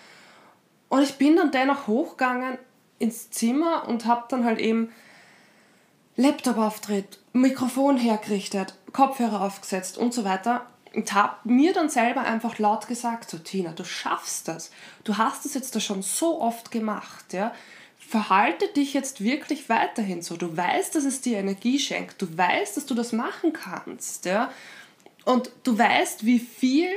Und 0.89 1.03
ich 1.03 1.15
bin 1.15 1.37
dann 1.37 1.51
dennoch 1.51 1.87
hochgegangen 1.87 2.57
ins 2.99 3.29
Zimmer 3.29 3.87
und 3.87 4.05
habe 4.05 4.25
dann 4.29 4.43
halt 4.43 4.59
eben 4.59 4.91
Laptop 6.15 6.57
auftritt, 6.57 7.19
Mikrofon 7.33 7.97
hergerichtet, 7.97 8.75
Kopfhörer 8.91 9.41
aufgesetzt 9.41 9.97
und 9.97 10.13
so 10.13 10.23
weiter. 10.23 10.67
Und 10.93 11.13
habe 11.13 11.35
mir 11.45 11.71
dann 11.71 11.89
selber 11.89 12.21
einfach 12.21 12.59
laut 12.59 12.87
gesagt, 12.87 13.29
so 13.29 13.37
Tina, 13.37 13.71
du 13.71 13.85
schaffst 13.85 14.49
das. 14.49 14.71
Du 15.05 15.17
hast 15.17 15.45
es 15.45 15.53
jetzt 15.53 15.73
da 15.73 15.79
schon 15.79 16.01
so 16.01 16.41
oft 16.41 16.69
gemacht, 16.69 17.31
ja. 17.31 17.53
Verhalte 17.97 18.67
dich 18.67 18.93
jetzt 18.93 19.23
wirklich 19.23 19.69
weiterhin 19.69 20.21
so. 20.21 20.35
Du 20.35 20.57
weißt, 20.57 20.93
dass 20.95 21.05
es 21.05 21.21
dir 21.21 21.37
Energie 21.37 21.79
schenkt. 21.79 22.21
Du 22.21 22.37
weißt, 22.37 22.75
dass 22.75 22.85
du 22.85 22.93
das 22.93 23.13
machen 23.13 23.53
kannst, 23.53 24.25
ja. 24.25 24.51
Und 25.23 25.49
du 25.63 25.77
weißt, 25.77 26.25
wie 26.25 26.39
viel 26.39 26.89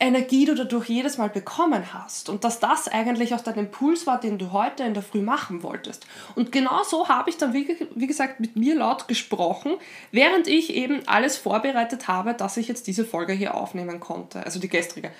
Energie 0.00 0.46
du 0.46 0.54
dadurch 0.54 0.88
jedes 0.88 1.18
Mal 1.18 1.28
bekommen 1.28 1.92
hast 1.92 2.30
und 2.30 2.42
dass 2.42 2.58
das 2.58 2.88
eigentlich 2.88 3.34
auch 3.34 3.42
dein 3.42 3.56
Impuls 3.56 4.06
war, 4.06 4.18
den 4.18 4.38
du 4.38 4.50
heute 4.50 4.82
in 4.82 4.94
der 4.94 5.02
Früh 5.02 5.20
machen 5.20 5.62
wolltest. 5.62 6.06
Und 6.34 6.50
genau 6.52 6.82
so 6.84 7.08
habe 7.08 7.28
ich 7.28 7.36
dann, 7.36 7.52
wie, 7.52 7.76
wie 7.94 8.06
gesagt, 8.06 8.40
mit 8.40 8.56
mir 8.56 8.74
laut 8.74 9.08
gesprochen, 9.08 9.72
während 10.10 10.48
ich 10.48 10.74
eben 10.74 11.06
alles 11.06 11.36
vorbereitet 11.36 12.08
habe, 12.08 12.32
dass 12.32 12.56
ich 12.56 12.66
jetzt 12.66 12.86
diese 12.86 13.04
Folge 13.04 13.34
hier 13.34 13.54
aufnehmen 13.54 14.00
konnte, 14.00 14.42
also 14.42 14.58
die 14.58 14.70
gestrige. 14.70 15.12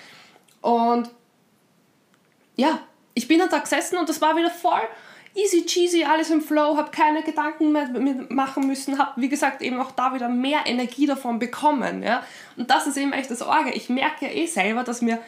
Und 0.61 1.11
ja, 2.55 2.81
ich 3.13 3.27
bin 3.27 3.37
dann 3.37 3.49
da 3.49 3.59
gesessen 3.59 3.99
und 3.99 4.09
das 4.09 4.19
war 4.19 4.35
wieder 4.35 4.49
voll 4.49 4.81
easy 5.35 5.65
cheesy, 5.65 6.03
alles 6.03 6.29
im 6.29 6.41
Flow, 6.41 6.77
habe 6.77 6.91
keine 6.91 7.23
Gedanken 7.23 7.71
mehr 7.71 7.89
machen 8.29 8.67
müssen, 8.67 8.97
habe, 8.97 9.19
wie 9.21 9.29
gesagt, 9.29 9.61
eben 9.61 9.79
auch 9.79 9.91
da 9.91 10.13
wieder 10.13 10.29
mehr 10.29 10.61
Energie 10.65 11.05
davon 11.05 11.39
bekommen. 11.39 12.03
Ja? 12.03 12.23
Und 12.57 12.69
das 12.69 12.87
ist 12.87 12.97
eben 12.97 13.13
echt 13.13 13.31
das 13.31 13.41
Orge. 13.41 13.71
Ich 13.71 13.89
merke 13.89 14.25
ja 14.25 14.31
eh 14.31 14.45
selber, 14.45 14.83
dass 14.83 15.01
mir 15.01 15.19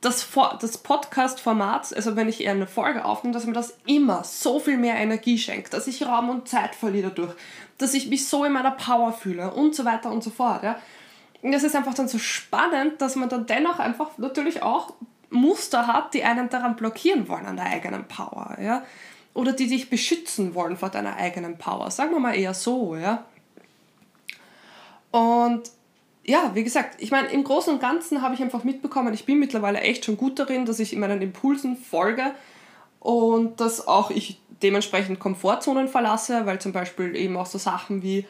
das, 0.00 0.28
das 0.60 0.78
Podcast-Format, 0.78 1.94
also 1.94 2.14
wenn 2.14 2.28
ich 2.28 2.42
eher 2.42 2.52
eine 2.52 2.66
Folge 2.66 3.04
aufnehme, 3.04 3.34
dass 3.34 3.46
mir 3.46 3.52
das 3.52 3.76
immer 3.86 4.22
so 4.24 4.60
viel 4.60 4.78
mehr 4.78 4.96
Energie 4.96 5.38
schenkt, 5.38 5.72
dass 5.72 5.88
ich 5.88 6.06
Raum 6.06 6.30
und 6.30 6.48
Zeit 6.48 6.74
verliere 6.74 7.10
dadurch, 7.10 7.34
dass 7.78 7.94
ich 7.94 8.08
mich 8.08 8.26
so 8.26 8.44
in 8.44 8.52
meiner 8.52 8.70
Power 8.70 9.12
fühle 9.12 9.52
und 9.52 9.74
so 9.74 9.84
weiter 9.84 10.10
und 10.10 10.22
so 10.22 10.30
fort. 10.30 10.62
Ja? 10.62 10.78
Und 11.42 11.52
das 11.52 11.64
ist 11.64 11.76
einfach 11.76 11.94
dann 11.94 12.08
so 12.08 12.18
spannend, 12.18 13.00
dass 13.00 13.16
man 13.16 13.28
dann 13.28 13.46
dennoch 13.46 13.78
einfach 13.78 14.16
natürlich 14.18 14.62
auch 14.62 14.94
Muster 15.30 15.86
hat, 15.86 16.14
die 16.14 16.24
einen 16.24 16.48
daran 16.48 16.76
blockieren 16.76 17.28
wollen 17.28 17.46
an 17.46 17.56
der 17.56 17.66
eigenen 17.66 18.06
Power. 18.06 18.56
Ja? 18.60 18.84
Oder 19.38 19.52
die 19.52 19.68
dich 19.68 19.88
beschützen 19.88 20.56
wollen 20.56 20.76
vor 20.76 20.88
deiner 20.88 21.14
eigenen 21.14 21.58
Power. 21.58 21.92
Sagen 21.92 22.10
wir 22.10 22.18
mal 22.18 22.34
eher 22.34 22.54
so, 22.54 22.96
ja. 22.96 23.24
Und 25.12 25.70
ja, 26.24 26.50
wie 26.54 26.64
gesagt, 26.64 27.00
ich 27.00 27.12
meine, 27.12 27.28
im 27.28 27.44
Großen 27.44 27.72
und 27.72 27.80
Ganzen 27.80 28.20
habe 28.20 28.34
ich 28.34 28.42
einfach 28.42 28.64
mitbekommen, 28.64 29.14
ich 29.14 29.26
bin 29.26 29.38
mittlerweile 29.38 29.80
echt 29.80 30.04
schon 30.04 30.16
gut 30.16 30.40
darin, 30.40 30.66
dass 30.66 30.80
ich 30.80 30.94
meinen 30.96 31.22
Impulsen 31.22 31.76
folge 31.76 32.32
und 32.98 33.60
dass 33.60 33.86
auch 33.86 34.10
ich 34.10 34.40
dementsprechend 34.60 35.20
Komfortzonen 35.20 35.86
verlasse, 35.86 36.44
weil 36.44 36.60
zum 36.60 36.72
Beispiel 36.72 37.14
eben 37.14 37.36
auch 37.36 37.46
so 37.46 37.58
Sachen 37.58 38.02
wie, 38.02 38.18
äh, 38.18 38.24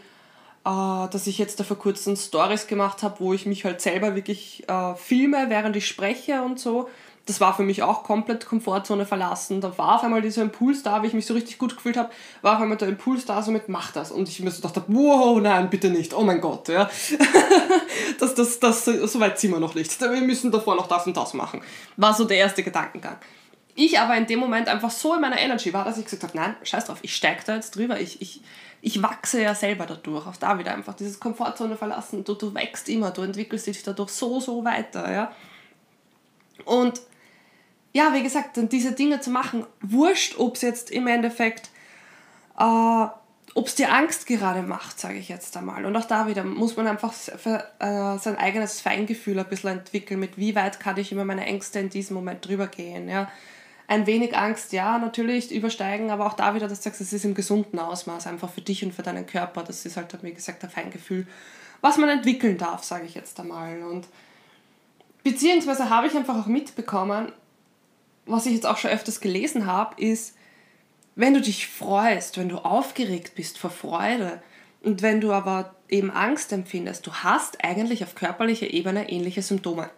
dass 0.64 1.26
ich 1.26 1.38
jetzt 1.38 1.58
da 1.58 1.64
vor 1.64 1.78
kurzem 1.78 2.16
Stories 2.16 2.66
gemacht 2.66 3.02
habe, 3.02 3.20
wo 3.20 3.32
ich 3.32 3.46
mich 3.46 3.64
halt 3.64 3.80
selber 3.80 4.14
wirklich 4.14 4.68
äh, 4.68 4.94
filme, 4.94 5.46
während 5.48 5.74
ich 5.74 5.88
spreche 5.88 6.42
und 6.42 6.60
so 6.60 6.86
das 7.28 7.42
war 7.42 7.54
für 7.54 7.62
mich 7.62 7.82
auch 7.82 8.04
komplett 8.04 8.46
Komfortzone 8.46 9.04
verlassen. 9.04 9.60
Da 9.60 9.76
war 9.76 9.96
auf 9.96 10.02
einmal 10.02 10.22
dieser 10.22 10.40
Impuls 10.40 10.82
da, 10.82 11.02
wie 11.02 11.08
ich 11.08 11.12
mich 11.12 11.26
so 11.26 11.34
richtig 11.34 11.58
gut 11.58 11.76
gefühlt 11.76 11.98
habe, 11.98 12.08
war 12.40 12.56
auf 12.56 12.62
einmal 12.62 12.78
der 12.78 12.88
Impuls 12.88 13.26
da, 13.26 13.42
so 13.42 13.50
mit 13.50 13.68
mach 13.68 13.92
das. 13.92 14.10
Und 14.10 14.30
ich 14.30 14.40
mir 14.40 14.50
so 14.50 14.62
dachte, 14.62 14.82
wow, 14.88 15.38
nein, 15.38 15.68
bitte 15.68 15.90
nicht, 15.90 16.14
oh 16.14 16.22
mein 16.22 16.40
Gott, 16.40 16.68
ja. 16.68 16.88
das, 18.18 18.34
das, 18.34 18.58
das, 18.58 18.86
so 18.86 19.20
weit 19.20 19.38
sind 19.38 19.50
wir 19.50 19.60
noch 19.60 19.74
nicht. 19.74 20.00
Wir 20.00 20.22
müssen 20.22 20.50
davor 20.50 20.74
noch 20.74 20.86
das 20.86 21.06
und 21.06 21.18
das 21.18 21.34
machen. 21.34 21.60
War 21.98 22.14
so 22.14 22.24
der 22.24 22.38
erste 22.38 22.62
Gedankengang. 22.62 23.18
Ich 23.74 24.00
aber 24.00 24.16
in 24.16 24.26
dem 24.26 24.38
Moment 24.38 24.66
einfach 24.66 24.90
so 24.90 25.14
in 25.14 25.20
meiner 25.20 25.38
Energy 25.38 25.74
war, 25.74 25.84
dass 25.84 25.98
ich 25.98 26.04
gesagt 26.04 26.22
habe, 26.22 26.34
nein, 26.34 26.56
scheiß 26.62 26.86
drauf, 26.86 26.98
ich 27.02 27.14
steige 27.14 27.42
da 27.44 27.56
jetzt 27.56 27.76
drüber, 27.76 28.00
ich, 28.00 28.22
ich, 28.22 28.40
ich 28.80 29.02
wachse 29.02 29.42
ja 29.42 29.54
selber 29.54 29.84
dadurch. 29.84 30.26
Auch 30.26 30.36
da 30.36 30.58
wieder 30.58 30.72
einfach 30.72 30.94
dieses 30.94 31.20
Komfortzone 31.20 31.76
verlassen, 31.76 32.24
du, 32.24 32.32
du 32.32 32.54
wächst 32.54 32.88
immer, 32.88 33.10
du 33.10 33.20
entwickelst 33.20 33.66
dich 33.66 33.82
dadurch 33.82 34.10
so, 34.10 34.40
so 34.40 34.64
weiter, 34.64 35.12
ja. 35.12 35.32
Und 36.64 37.02
ja, 37.98 38.14
wie 38.14 38.22
gesagt, 38.22 38.56
dann 38.56 38.68
diese 38.68 38.92
Dinge 38.92 39.18
zu 39.18 39.30
machen, 39.30 39.66
wurscht, 39.80 40.38
ob 40.38 40.54
es 40.54 40.62
jetzt 40.62 40.92
im 40.92 41.08
Endeffekt, 41.08 41.68
äh, 42.56 43.06
ob 43.54 43.66
es 43.66 43.74
dir 43.74 43.92
Angst 43.92 44.28
gerade 44.28 44.62
macht, 44.62 45.00
sage 45.00 45.18
ich 45.18 45.28
jetzt 45.28 45.56
einmal. 45.56 45.84
Und 45.84 45.96
auch 45.96 46.04
da 46.04 46.28
wieder 46.28 46.44
muss 46.44 46.76
man 46.76 46.86
einfach 46.86 47.12
für, 47.12 47.64
äh, 47.80 48.16
sein 48.18 48.36
eigenes 48.36 48.80
Feingefühl 48.80 49.36
ein 49.40 49.48
bisschen 49.48 49.70
entwickeln, 49.70 50.20
mit 50.20 50.38
wie 50.38 50.54
weit 50.54 50.78
kann 50.78 50.96
ich 50.96 51.10
über 51.10 51.24
meine 51.24 51.44
Ängste 51.44 51.80
in 51.80 51.90
diesem 51.90 52.14
Moment 52.14 52.46
drüber 52.46 52.68
gehen. 52.68 53.08
Ja? 53.08 53.32
Ein 53.88 54.06
wenig 54.06 54.36
Angst, 54.36 54.72
ja, 54.72 54.98
natürlich 54.98 55.50
übersteigen, 55.50 56.12
aber 56.12 56.26
auch 56.26 56.34
da 56.34 56.54
wieder, 56.54 56.68
dass 56.68 56.78
du 56.78 56.84
sagst, 56.84 57.00
es 57.00 57.12
ist 57.12 57.24
im 57.24 57.34
gesunden 57.34 57.80
Ausmaß, 57.80 58.28
einfach 58.28 58.50
für 58.50 58.60
dich 58.60 58.84
und 58.84 58.94
für 58.94 59.02
deinen 59.02 59.26
Körper. 59.26 59.64
Das 59.64 59.84
ist 59.84 59.96
halt, 59.96 60.16
wie 60.22 60.32
gesagt, 60.32 60.62
ein 60.62 60.70
Feingefühl, 60.70 61.26
was 61.80 61.96
man 61.96 62.10
entwickeln 62.10 62.58
darf, 62.58 62.84
sage 62.84 63.06
ich 63.06 63.16
jetzt 63.16 63.40
einmal. 63.40 63.82
Und 63.82 64.06
beziehungsweise 65.24 65.90
habe 65.90 66.06
ich 66.06 66.16
einfach 66.16 66.36
auch 66.36 66.46
mitbekommen, 66.46 67.32
was 68.28 68.46
ich 68.46 68.54
jetzt 68.54 68.66
auch 68.66 68.76
schon 68.76 68.90
öfters 68.90 69.20
gelesen 69.20 69.66
habe, 69.66 70.00
ist, 70.00 70.34
wenn 71.16 71.34
du 71.34 71.40
dich 71.40 71.66
freust, 71.66 72.38
wenn 72.38 72.48
du 72.48 72.58
aufgeregt 72.58 73.34
bist 73.34 73.58
vor 73.58 73.70
Freude 73.70 74.40
und 74.82 75.02
wenn 75.02 75.20
du 75.20 75.32
aber 75.32 75.74
eben 75.88 76.10
Angst 76.10 76.52
empfindest, 76.52 77.06
du 77.06 77.12
hast 77.12 77.64
eigentlich 77.64 78.04
auf 78.04 78.14
körperlicher 78.14 78.70
Ebene 78.70 79.10
ähnliche 79.10 79.42
Symptome. 79.42 79.90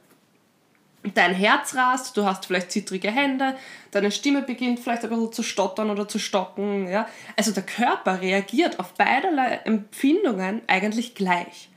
Dein 1.15 1.35
Herz 1.35 1.75
rast, 1.75 2.17
du 2.17 2.25
hast 2.25 2.47
vielleicht 2.47 2.71
zittrige 2.71 3.11
Hände, 3.11 3.57
deine 3.91 4.11
Stimme 4.11 4.43
beginnt 4.43 4.81
vielleicht 4.81 5.03
ein 5.03 5.11
bisschen 5.11 5.33
zu 5.33 5.43
stottern 5.43 5.91
oder 5.91 6.07
zu 6.07 6.19
stocken. 6.19 6.89
Ja? 6.89 7.09
Also 7.37 7.53
der 7.53 7.63
Körper 7.63 8.21
reagiert 8.21 8.79
auf 8.79 8.93
beiderlei 8.95 9.61
Empfindungen 9.65 10.61
eigentlich 10.67 11.15
gleich. 11.15 11.71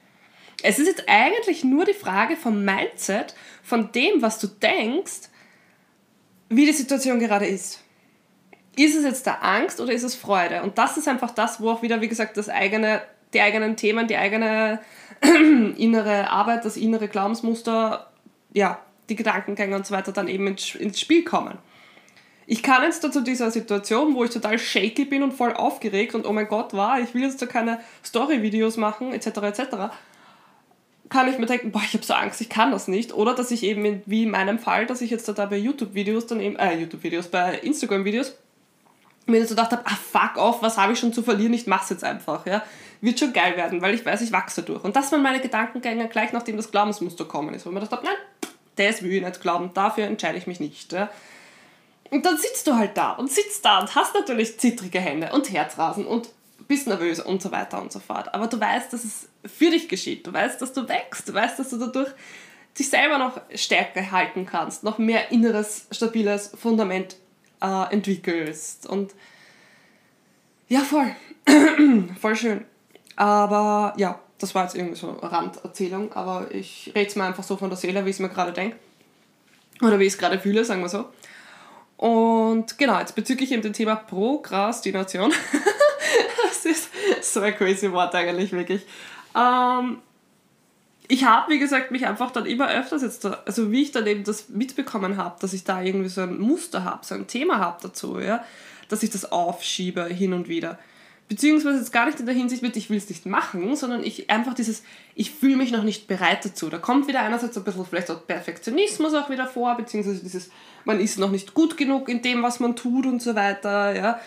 Es 0.62 0.80
ist 0.80 0.88
jetzt 0.88 1.04
eigentlich 1.08 1.64
nur 1.64 1.86
die 1.86 1.94
Frage 1.94 2.38
vom 2.38 2.64
Mindset, 2.64 3.34
von 3.62 3.92
dem, 3.92 4.22
was 4.22 4.40
du 4.40 4.48
denkst, 4.48 5.30
wie 6.50 6.66
die 6.66 6.74
Situation 6.74 7.20
gerade 7.20 7.46
ist. 7.46 7.82
Ist 8.76 8.96
es 8.96 9.04
jetzt 9.04 9.26
der 9.26 9.44
Angst 9.44 9.80
oder 9.80 9.94
ist 9.94 10.04
es 10.04 10.16
Freude? 10.16 10.64
Und 10.64 10.78
das 10.78 10.98
ist 10.98 11.08
einfach 11.08 11.32
das, 11.32 11.62
wo 11.62 11.70
auch 11.70 11.82
wieder, 11.82 12.02
wie 12.02 12.08
gesagt, 12.08 12.38
das 12.38 12.50
eigene, 12.50 13.02
die 13.34 13.42
eigenen 13.42 13.76
Themen, 13.76 14.08
die 14.08 14.18
eigene 14.18 14.80
innere 15.22 16.30
Arbeit, 16.30 16.66
das 16.66 16.76
innere 16.76 17.08
Glaubensmuster, 17.08 18.12
ja, 18.54 18.80
die 19.10 19.16
Gedankengänge 19.16 19.76
und 19.76 19.86
so 19.86 19.94
weiter 19.94 20.12
dann 20.12 20.28
eben 20.28 20.48
ins, 20.48 21.00
Spiel 21.00 21.24
kommen. 21.24 21.58
Ich 22.46 22.64
kann 22.64 22.84
jetzt 22.84 23.04
dazu 23.04 23.22
dieser 23.22 23.52
Situation, 23.52 24.16
wo 24.16 24.24
ich 24.24 24.32
total 24.32 24.60
shaky 24.60 25.06
bin 25.06 25.24
und 25.24 25.34
voll 25.34 25.54
aufgeregt 25.54 26.14
und 26.14 26.26
oh 26.26 26.34
mein 26.34 26.48
Gott, 26.48 26.74
war, 26.74 27.00
ich 27.00 27.14
will 27.14 27.24
jetzt 27.24 27.42
da 27.42 27.46
keine 27.46 27.80
Story-Videos 28.04 28.78
machen, 28.78 29.14
etc., 29.14 29.28
etc., 29.28 29.62
kann 31.14 31.32
ich 31.32 31.38
mir 31.38 31.46
denken, 31.46 31.72
boah, 31.72 31.82
ich 31.86 31.94
habe 31.94 32.04
so 32.04 32.16
Angst, 32.16 32.42
ich 32.42 32.50
kann 32.50 32.72
das 32.72 32.88
nicht. 32.88 33.14
Oder 33.14 33.36
dass 33.36 33.52
ich 33.52 33.62
eben, 33.62 34.02
wie 34.08 34.24
in 34.24 34.32
meinem 34.32 34.58
Fall, 34.58 34.88
dass 34.88 35.00
ich 35.00 35.12
jetzt 35.12 35.30
da 35.30 35.46
bei 35.46 35.58
YouTube-Videos 35.58 36.26
dann 36.26 36.40
eben, 36.40 36.56
äh, 36.56 36.76
YouTube-Videos, 36.76 37.28
bei 37.28 37.60
Instagram-Videos 37.60 38.34
mir 39.28 39.44
so 39.44 39.50
gedacht 39.50 39.72
habe, 39.72 39.84
ah, 39.86 39.96
fuck 39.96 40.38
off, 40.38 40.64
was 40.64 40.78
habe 40.78 40.94
ich 40.94 41.00
schon 41.00 41.14
zu 41.14 41.22
verlieren, 41.22 41.54
ich 41.54 41.68
mach's 41.68 41.92
jetzt 41.92 42.04
einfach, 42.04 42.48
ja. 42.48 42.64
Wird 43.00 43.20
schon 43.20 43.32
geil 43.32 43.56
werden, 43.56 43.82
weil 43.82 43.94
ich 43.94 44.04
weiß, 44.04 44.22
ich 44.22 44.32
wachse 44.32 44.64
durch. 44.64 44.84
Und 44.84 44.96
das 44.96 45.12
waren 45.12 45.22
meine 45.22 45.40
Gedankengänge 45.40 46.08
gleich 46.08 46.34
nachdem 46.34 46.58
das 46.58 46.72
Glaubensmuster 46.72 47.26
kommen 47.26 47.54
ist, 47.54 47.66
wo 47.66 47.70
mir 47.70 47.80
gedacht 47.80 47.92
habe, 47.92 48.06
nein, 48.06 48.52
das 48.76 49.04
will 49.04 49.14
ich 49.14 49.24
nicht 49.24 49.40
glauben, 49.40 49.70
dafür 49.76 50.06
entscheide 50.06 50.40
ich 50.40 50.48
mich 50.48 50.60
nicht, 50.60 50.94
ja. 50.94 51.10
Und 52.10 52.26
dann 52.26 52.38
sitzt 52.38 52.66
du 52.66 52.76
halt 52.76 52.98
da 52.98 53.12
und 53.12 53.32
sitzt 53.32 53.64
da 53.64 53.80
und 53.80 53.94
hast 53.94 54.16
natürlich 54.16 54.60
zittrige 54.60 55.00
Hände 55.00 55.32
und 55.32 55.52
Herzrasen 55.52 56.06
und 56.06 56.30
bist 56.74 56.88
nervös 56.88 57.20
und 57.20 57.40
so 57.40 57.52
weiter 57.52 57.80
und 57.80 57.92
so 57.92 58.00
fort. 58.00 58.34
Aber 58.34 58.48
du 58.48 58.60
weißt, 58.60 58.92
dass 58.92 59.04
es 59.04 59.30
für 59.46 59.70
dich 59.70 59.88
geschieht. 59.88 60.26
Du 60.26 60.34
weißt, 60.34 60.60
dass 60.60 60.74
du 60.74 60.88
wächst. 60.90 61.30
Du 61.30 61.34
weißt, 61.34 61.60
dass 61.60 61.70
du 61.70 61.78
dadurch 61.78 62.10
dich 62.78 62.90
selber 62.90 63.20
noch 63.20 63.40
stärker 63.54 64.10
halten 64.12 64.48
kannst, 64.48 64.84
noch 64.84 64.98
mehr 64.98 65.32
inneres, 65.32 65.86
stabiles 65.92 66.52
Fundament 66.60 67.16
äh, 67.62 67.94
entwickelst. 67.94 68.88
Und 68.88 69.14
ja, 70.68 70.80
voll. 70.80 71.16
voll 72.20 72.36
schön. 72.36 72.66
Aber 73.16 73.94
ja, 73.98 74.20
das 74.40 74.56
war 74.56 74.64
jetzt 74.64 74.76
irgendwie 74.76 74.96
so 74.96 75.10
eine 75.10 75.32
Randerzählung, 75.32 76.12
aber 76.14 76.48
ich 76.50 76.92
rede 76.96 77.08
es 77.08 77.16
mir 77.16 77.26
einfach 77.26 77.44
so 77.44 77.56
von 77.56 77.70
der 77.70 77.78
Seele, 77.78 78.04
wie 78.04 78.10
ich 78.10 78.16
es 78.16 78.20
mir 78.20 78.30
gerade 78.30 78.52
denke. 78.52 78.78
Oder 79.84 80.00
wie 80.00 80.06
ich 80.06 80.14
es 80.14 80.18
gerade 80.18 80.40
fühle, 80.40 80.66
sagen 80.66 80.82
wir 80.82 80.90
so. 80.90 81.06
Und 81.98 82.80
genau, 82.80 82.98
jetzt 82.98 83.14
bezüglich 83.14 83.52
eben 83.52 83.62
dem 83.62 83.74
Thema 83.74 83.96
Prokrastination. 83.96 85.32
das 86.44 86.66
ist 86.66 86.90
so 87.22 87.42
ein 87.42 87.56
crazy 87.56 87.92
Wort 87.92 88.14
eigentlich, 88.16 88.52
wirklich. 88.52 88.82
Ähm, 89.36 89.98
ich 91.08 91.26
habe, 91.26 91.52
wie 91.52 91.60
gesagt, 91.60 91.92
mich 91.92 92.08
einfach 92.08 92.32
dann 92.32 92.46
immer 92.46 92.70
öfters 92.70 93.02
jetzt, 93.02 93.26
da, 93.26 93.42
also 93.46 93.72
wie 93.72 93.82
ich 93.82 93.92
dann 93.92 94.08
eben 94.08 94.24
das 94.24 94.50
mitbekommen 94.50 95.18
habe, 95.18 95.36
dass 95.40 95.54
ich 95.54 95.64
da 95.64 95.82
irgendwie 95.82 96.10
so 96.10 96.22
ein 96.22 96.40
Muster 96.40 96.86
habe, 96.86 97.06
so 97.06 97.16
ein 97.16 97.28
Thema 97.28 97.60
habe 97.60 97.80
dazu, 97.82 98.20
ja, 98.20 98.44
dass 98.90 99.04
ich 99.04 99.10
das 99.10 99.32
aufschiebe 99.32 100.06
hin 100.06 100.34
und 100.34 100.48
wieder. 100.48 100.80
Beziehungsweise 101.30 101.80
jetzt 101.80 101.94
gar 101.94 102.06
nicht 102.06 102.20
in 102.20 102.26
der 102.26 102.36
Hinsicht 102.36 102.62
mit, 102.62 102.76
ich 102.76 102.90
will 102.90 102.98
es 102.98 103.10
nicht 103.10 103.26
machen, 103.26 103.76
sondern 103.76 104.04
ich 104.04 104.30
einfach 104.30 104.54
dieses, 104.54 104.84
ich 105.16 105.32
fühle 105.32 105.56
mich 105.56 105.72
noch 105.72 105.84
nicht 105.84 106.08
bereit 106.08 106.46
dazu. 106.46 106.70
Da 106.70 106.78
kommt 106.78 107.08
wieder 107.08 107.22
einerseits 107.22 107.58
ein 107.58 107.64
bisschen 107.64 107.86
vielleicht 107.86 108.12
auch 108.12 108.28
Perfektionismus 108.28 109.14
auch 109.14 109.30
wieder 109.30 109.48
vor, 109.48 109.76
beziehungsweise 109.76 110.22
dieses, 110.22 110.52
man 110.86 111.00
ist 111.00 111.18
noch 111.18 111.32
nicht 111.32 111.54
gut 111.54 111.78
genug 111.78 112.10
in 112.10 112.22
dem, 112.22 112.44
was 112.44 112.60
man 112.60 112.76
tut 112.76 113.06
und 113.06 113.22
so 113.22 113.36
weiter, 113.36 113.96
ja 113.96 114.20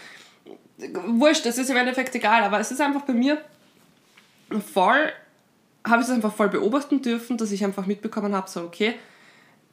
wurscht, 1.07 1.47
das 1.47 1.59
ist 1.59 1.71
im 1.71 1.77
Endeffekt 1.77 2.15
egal, 2.15 2.43
aber 2.43 2.61
es 2.61 2.71
ist 2.71 2.81
einfach 2.81 3.03
bei 3.03 3.15
mir 3.15 3.39
voll, 4.73 5.13
habe 5.87 6.03
ich 6.03 6.09
es 6.09 6.15
einfach 6.15 6.35
voll 6.35 6.49
beobachten 6.49 7.03
dürfen, 7.03 7.37
dass 7.39 7.51
ich 7.53 7.65
einfach 7.65 7.87
mitbekommen 7.87 8.35
habe, 8.35 8.49
so 8.49 8.63
okay, 8.63 8.95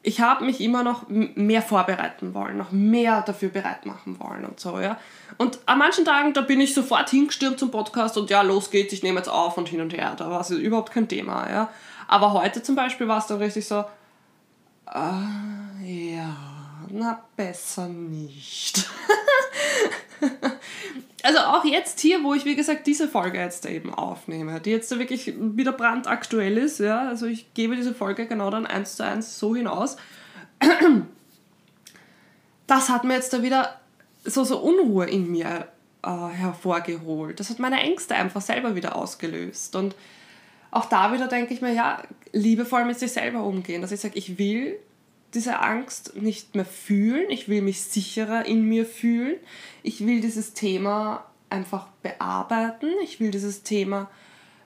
ich 0.06 0.20
habe 0.20 0.44
mich 0.44 0.60
immer 0.60 0.84
noch 0.84 1.08
mehr 1.08 1.62
vorbereiten 1.62 2.34
wollen, 2.34 2.58
noch 2.58 2.72
mehr 2.72 3.22
dafür 3.22 3.50
bereit 3.50 3.86
machen 3.86 4.20
wollen 4.20 4.44
und 4.44 4.60
so, 4.60 4.80
ja. 4.80 5.00
Und 5.38 5.60
an 5.66 5.80
manchen 5.80 6.04
Tagen, 6.04 6.34
da 6.34 6.42
bin 6.42 6.60
ich 6.60 6.74
sofort 6.74 7.10
hingestürmt 7.10 7.58
zum 7.58 7.72
Podcast 7.72 8.18
und 8.18 8.30
ja, 8.30 8.42
los 8.42 8.70
geht's, 8.70 8.92
ich 8.92 9.02
nehme 9.02 9.20
jetzt 9.20 9.30
auf 9.30 9.58
und 9.58 9.70
hin 9.70 9.80
und 9.80 9.94
her. 9.94 10.14
Da 10.18 10.30
war 10.30 10.42
es 10.42 10.50
überhaupt 10.50 10.92
kein 10.92 11.08
Thema, 11.08 11.50
ja. 11.50 11.70
Aber 12.08 12.34
heute 12.34 12.62
zum 12.62 12.76
Beispiel 12.76 13.08
war 13.08 13.20
es 13.20 13.28
dann 13.28 13.38
richtig 13.38 13.66
so, 13.66 13.86
äh, 14.94 16.16
ja, 16.16 16.36
na 16.90 17.24
besser 17.38 17.88
nicht. 17.88 18.90
also 21.24 21.40
auch 21.40 21.66
jetzt 21.66 22.00
hier, 22.00 22.24
wo 22.24 22.34
ich 22.34 22.46
wie 22.46 22.56
gesagt 22.56 22.88
diese 22.88 23.08
Folge 23.08 23.40
jetzt 23.40 23.66
eben 23.66 23.94
aufnehme, 23.94 24.60
die 24.60 24.72
jetzt 24.72 24.98
wirklich 24.98 25.34
wieder 25.38 25.72
brandaktuell 25.72 26.58
ist, 26.58 26.80
ja, 26.80 27.08
also 27.08 27.26
ich 27.26 27.54
gebe 27.54 27.76
diese 27.76 27.94
Folge 27.94 28.26
genau 28.26 28.50
dann 28.50 28.66
eins 28.66 28.96
zu 28.96 29.06
eins 29.06 29.40
so 29.40 29.56
hinaus. 29.56 29.98
Das 32.66 32.88
hat 32.88 33.04
mir 33.04 33.16
jetzt 33.16 33.34
da 33.34 33.44
wieder 33.44 33.78
so, 34.24 34.46
so 34.46 34.58
Unruhe 34.58 35.06
in 35.06 35.30
mir 35.30 35.68
äh, 36.02 36.10
hervorgeholt. 36.10 37.40
Das 37.40 37.50
hat 37.50 37.60
meine 37.60 37.82
Ängste 37.82 38.16
einfach 38.16 38.42
selber 38.42 38.74
wieder 38.74 38.96
ausgelöst. 38.96 39.76
Und 39.76 39.96
auch 40.72 40.86
da 40.86 41.14
wieder 41.14 41.28
denke 41.28 41.54
ich 41.54 41.62
mir, 41.62 41.74
ja, 41.74 42.02
liebevoll 42.32 42.86
mit 42.86 42.98
sich 42.98 43.12
selber 43.12 43.44
umgehen, 43.44 43.82
dass 43.82 43.92
ich 43.92 44.00
sage, 44.00 44.18
ich 44.18 44.38
will 44.38 44.80
diese 45.34 45.60
Angst 45.60 46.16
nicht 46.16 46.56
mehr 46.56 46.66
fühlen, 46.66 47.30
ich 47.30 47.50
will 47.50 47.62
mich 47.62 47.82
sicherer 47.84 48.46
in 48.46 48.64
mir 48.68 48.86
fühlen, 48.86 49.36
ich 49.82 50.06
will 50.06 50.22
dieses 50.22 50.54
Thema 50.54 51.26
einfach 51.50 51.88
bearbeiten, 52.02 52.90
ich 53.04 53.20
will 53.20 53.32
dieses 53.32 53.64
Thema 53.64 54.10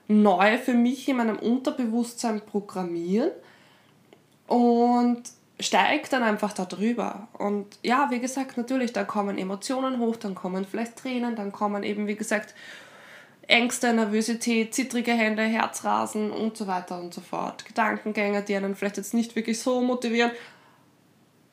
neu 0.08 0.58
für 0.58 0.74
mich 0.74 1.08
in 1.08 1.16
meinem 1.16 1.38
Unterbewusstsein 1.38 2.40
programmieren 2.40 3.30
und 4.46 5.22
steigt 5.60 6.12
dann 6.12 6.22
einfach 6.22 6.52
darüber. 6.52 7.28
Und 7.34 7.66
ja, 7.82 8.08
wie 8.10 8.20
gesagt, 8.20 8.56
natürlich, 8.56 8.92
dann 8.92 9.06
kommen 9.06 9.38
Emotionen 9.38 9.98
hoch, 9.98 10.16
dann 10.16 10.34
kommen 10.34 10.64
vielleicht 10.64 10.96
Tränen, 10.96 11.36
dann 11.36 11.52
kommen 11.52 11.82
eben, 11.82 12.06
wie 12.06 12.16
gesagt, 12.16 12.54
Ängste, 13.48 13.92
Nervosität, 13.94 14.74
zittrige 14.74 15.12
Hände, 15.12 15.42
Herzrasen 15.42 16.30
und 16.30 16.56
so 16.56 16.66
weiter 16.66 17.00
und 17.00 17.14
so 17.14 17.22
fort. 17.22 17.64
Gedankengänge, 17.64 18.42
die 18.42 18.54
einen 18.54 18.76
vielleicht 18.76 18.98
jetzt 18.98 19.14
nicht 19.14 19.36
wirklich 19.36 19.58
so 19.58 19.80
motivieren, 19.80 20.30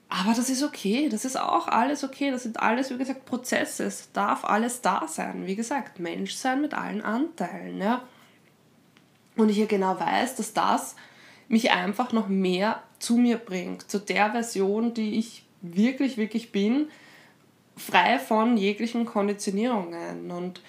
aber 0.10 0.34
das 0.34 0.50
ist 0.50 0.64
okay, 0.64 1.10
das 1.10 1.26
ist 1.26 1.40
auch 1.40 1.68
alles 1.68 2.04
okay. 2.04 2.32
Das 2.32 2.44
sind 2.44 2.60
alles, 2.60 2.92
wie 2.92 2.98
gesagt, 2.98 3.26
Prozesse. 3.26 3.86
Es 3.86 4.12
darf 4.12 4.46
alles 4.46 4.82
da 4.82 5.08
sein. 5.08 5.48
Wie 5.48 5.56
gesagt, 5.56 6.00
Mensch 6.00 6.36
sein 6.36 6.62
mit 6.62 6.74
allen 6.74 7.02
Anteilen. 7.02 7.80
Ja? 7.80 8.04
Und 9.36 9.50
ich 9.50 9.58
hier 9.58 9.66
genau 9.66 10.00
weiß, 10.00 10.36
dass 10.36 10.54
das 10.54 10.96
mich 11.48 11.72
einfach 11.72 12.12
noch 12.12 12.28
mehr 12.28 12.82
zu 13.00 13.18
mir 13.18 13.38
bringt, 13.38 13.90
zu 13.90 14.00
der 14.00 14.32
Version, 14.32 14.94
die 14.94 15.20
ich 15.20 15.44
wirklich, 15.62 16.18
wirklich 16.18 16.52
bin, 16.52 16.88
frei 17.76 18.20
von 18.20 18.58
jeglichen 18.58 19.06
Konditionierungen. 19.06 20.32
Und 20.32 20.62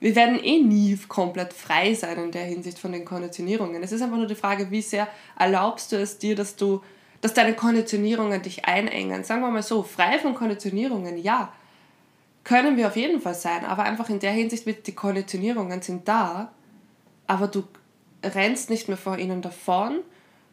wir 0.00 0.16
werden 0.16 0.42
eh 0.42 0.60
nie 0.60 0.98
komplett 1.08 1.52
frei 1.52 1.94
sein 1.94 2.18
in 2.18 2.32
der 2.32 2.44
Hinsicht 2.44 2.78
von 2.78 2.92
den 2.92 3.04
Konditionierungen. 3.04 3.82
Es 3.82 3.92
ist 3.92 4.02
einfach 4.02 4.16
nur 4.16 4.26
die 4.26 4.34
Frage, 4.34 4.70
wie 4.70 4.82
sehr 4.82 5.08
erlaubst 5.38 5.92
du 5.92 5.96
es 5.96 6.18
dir, 6.18 6.34
dass 6.34 6.56
du 6.56 6.82
dass 7.20 7.34
deine 7.34 7.54
Konditionierungen 7.54 8.42
dich 8.42 8.64
einengen. 8.64 9.24
Sagen 9.24 9.40
wir 9.40 9.50
mal 9.50 9.62
so, 9.62 9.82
frei 9.82 10.18
von 10.18 10.34
Konditionierungen, 10.34 11.18
ja, 11.18 11.52
können 12.44 12.76
wir 12.76 12.86
auf 12.86 12.96
jeden 12.96 13.20
Fall 13.20 13.34
sein, 13.34 13.64
aber 13.64 13.82
einfach 13.82 14.08
in 14.08 14.20
der 14.20 14.32
Hinsicht, 14.32 14.66
mit 14.66 14.86
die 14.86 14.94
Konditionierungen 14.94 15.82
sind 15.82 16.08
da, 16.08 16.52
aber 17.26 17.48
du 17.48 17.64
rennst 18.22 18.70
nicht 18.70 18.88
mehr 18.88 18.96
vor 18.96 19.18
ihnen 19.18 19.42
davon, 19.42 20.00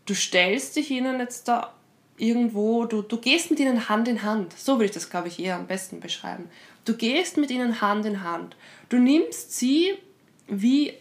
du 0.06 0.14
stellst 0.14 0.76
dich 0.76 0.92
ihnen 0.92 1.20
jetzt 1.20 1.48
da 1.48 1.74
irgendwo, 2.18 2.86
du, 2.86 3.02
du 3.02 3.18
gehst 3.18 3.50
mit 3.50 3.60
ihnen 3.60 3.90
Hand 3.90 4.08
in 4.08 4.24
Hand. 4.24 4.54
So 4.58 4.80
will 4.80 4.86
ich 4.86 4.92
das, 4.92 5.10
glaube 5.10 5.28
ich, 5.28 5.40
eher 5.40 5.56
am 5.56 5.68
besten 5.68 6.00
beschreiben. 6.00 6.50
Du 6.86 6.96
gehst 6.96 7.38
mit 7.38 7.52
ihnen 7.52 7.82
Hand 7.82 8.06
in 8.06 8.24
Hand. 8.24 8.56
Du 8.90 8.98
nimmst 8.98 9.58
sie 9.58 9.94
wie 10.48 10.94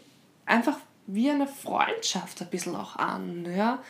einfach 0.47 0.79
wie 1.07 1.31
eine 1.31 1.47
Freundschaft 1.47 2.41
ein 2.41 2.49
bisschen 2.49 2.75
auch 2.75 2.97
an. 2.97 3.47
Ja? 3.57 3.83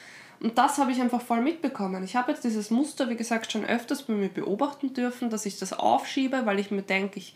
Und 0.45 0.59
das 0.59 0.77
habe 0.77 0.93
ich 0.93 1.01
einfach 1.01 1.23
voll 1.23 1.41
mitbekommen. 1.41 2.05
Ich 2.05 2.17
habe 2.17 2.31
jetzt 2.31 2.45
dieses 2.45 2.71
Muster, 2.71 3.09
wie 3.09 3.17
gesagt, 3.17 3.51
schon 3.51 3.65
öfters 3.65 4.03
bei 4.03 4.13
mir 4.13 4.29
beobachten 4.29 4.93
dürfen, 4.93 5.31
dass 5.31 5.47
ich 5.47 5.59
das 5.59 5.73
aufschiebe, 5.73 6.45
weil 6.45 6.59
ich 6.59 6.71
mir 6.71 6.83
denke, 6.83 7.19
ich 7.19 7.35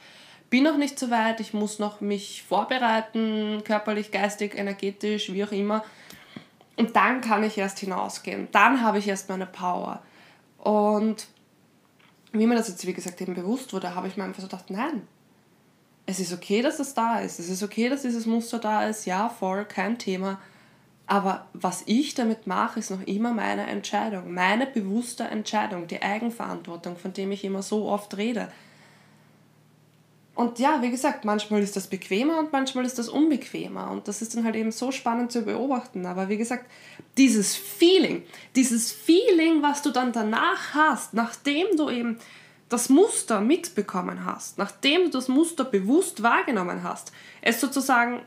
bin 0.51 0.65
noch 0.65 0.77
nicht 0.77 0.99
so 0.99 1.11
weit, 1.11 1.41
ich 1.41 1.55
muss 1.55 1.79
noch 1.79 2.03
mich 2.03 2.43
vorbereiten, 2.47 3.63
körperlich, 3.65 4.11
geistig, 4.11 4.59
energetisch, 4.59 5.33
wie 5.33 5.43
auch 5.43 5.53
immer. 5.53 5.83
Und 6.77 6.97
dann 6.97 7.23
kann 7.23 7.43
ich 7.45 7.57
erst 7.57 7.79
hinausgehen. 7.79 8.49
Dann 8.53 8.83
habe 8.83 8.99
ich 8.99 9.09
erst 9.09 9.31
meine 9.31 9.47
Power. 9.47 10.03
Und 10.59 11.29
wie 12.33 12.47
mir 12.47 12.57
das 12.57 12.69
jetzt, 12.69 12.87
wie 12.87 12.93
gesagt, 12.93 13.23
eben 13.23 13.33
bewusst 13.33 13.73
wurde, 13.73 13.95
habe 13.95 14.09
ich 14.09 14.19
mir 14.19 14.25
einfach 14.25 14.43
so 14.43 14.49
gedacht, 14.49 14.69
nein, 14.69 15.09
es 16.05 16.21
ist 16.21 16.35
okay, 16.35 16.61
dass 16.61 16.77
das 16.77 16.93
da 16.93 17.21
ist. 17.21 17.39
Es 17.41 17.49
ist 17.49 17.63
okay, 17.63 17.89
dass 17.89 18.03
dieses 18.03 18.27
Muster 18.27 18.59
da 18.59 18.87
ist. 18.87 19.07
Ja, 19.07 19.31
voll, 19.31 19.65
kein 19.65 19.99
Thema. 19.99 20.39
Aber 21.11 21.47
was 21.55 21.85
ich 21.87 22.15
damit 22.15 22.47
mache, 22.47 22.81
ist 22.81 22.91
noch 22.91 23.01
immer 23.07 23.33
meine 23.33 23.67
Entscheidung, 23.67 24.35
meine 24.35 24.67
bewusste 24.67 25.25
Entscheidung, 25.25 25.87
die 25.87 26.03
Eigenverantwortung, 26.03 26.99
von 26.99 27.15
dem 27.15 27.33
ich 27.33 27.45
immer 27.45 27.63
so 27.63 27.87
oft 27.87 28.19
rede. 28.19 28.53
Und 30.35 30.59
ja, 30.59 30.83
wie 30.83 30.91
gesagt, 30.91 31.25
manchmal 31.25 31.63
ist 31.63 31.77
das 31.77 31.87
bequemer 31.87 32.39
und 32.39 32.53
manchmal 32.53 32.85
ist 32.85 32.99
das 32.99 33.09
unbequemer. 33.09 33.91
Und 33.91 34.07
das 34.07 34.21
ist 34.21 34.37
dann 34.37 34.45
halt 34.45 34.55
eben 34.55 34.71
so 34.71 34.93
spannend 34.93 35.33
zu 35.33 35.43
beobachten. 35.43 36.05
Aber 36.05 36.29
wie 36.29 36.37
gesagt, 36.37 36.71
dieses 37.17 37.57
Feeling, 37.57 38.23
dieses 38.55 38.93
Feeling, 38.93 39.63
was 39.63 39.81
du 39.81 39.91
dann 39.91 40.13
danach 40.13 40.75
hast, 40.75 41.15
nachdem 41.15 41.67
du 41.77 41.89
eben 41.89 42.19
das 42.69 42.91
Muster 42.91 43.41
mitbekommen 43.41 44.27
hast, 44.27 44.59
nachdem 44.59 45.05
du 45.05 45.11
das 45.11 45.29
Muster 45.29 45.65
bewusst 45.65 46.23
wahrgenommen 46.23 46.83
hast, 46.83 47.13
es 47.41 47.61
sozusagen 47.63 48.21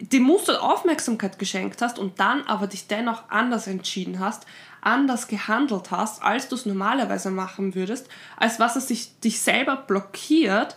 dem 0.00 0.22
Muster 0.22 0.62
Aufmerksamkeit 0.62 1.38
geschenkt 1.38 1.82
hast 1.82 1.98
und 1.98 2.20
dann 2.20 2.42
aber 2.46 2.66
dich 2.66 2.86
dennoch 2.86 3.30
anders 3.30 3.66
entschieden 3.66 4.20
hast, 4.20 4.46
anders 4.80 5.26
gehandelt 5.26 5.90
hast, 5.90 6.22
als 6.22 6.48
du 6.48 6.54
es 6.54 6.66
normalerweise 6.66 7.30
machen 7.30 7.74
würdest, 7.74 8.08
als 8.36 8.60
was 8.60 8.76
es 8.76 8.86
dich, 8.86 9.18
dich 9.20 9.40
selber 9.40 9.76
blockiert, 9.76 10.76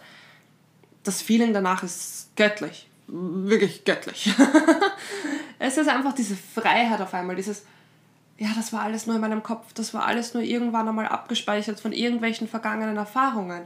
das 1.04 1.22
Feeling 1.22 1.54
danach 1.54 1.84
ist 1.84 2.32
göttlich. 2.36 2.90
Wirklich 3.08 3.84
göttlich. 3.86 4.34
es 5.60 5.78
ist 5.78 5.90
einfach 5.90 6.14
diese 6.14 6.36
Freiheit 6.36 7.02
auf 7.02 7.14
einmal, 7.14 7.36
dieses, 7.36 7.66
ja, 8.38 8.50
das 8.56 8.74
war 8.74 8.82
alles 8.82 9.06
nur 9.06 9.16
in 9.16 9.22
meinem 9.22 9.44
Kopf, 9.44 9.74
das 9.74 9.94
war 9.94 10.06
alles 10.06 10.34
nur 10.34 10.42
irgendwann 10.42 10.88
einmal 10.88 11.08
abgespeichert 11.08 11.80
von 11.80 11.92
irgendwelchen 11.92 12.48
vergangenen 12.48 12.98
Erfahrungen. 12.98 13.64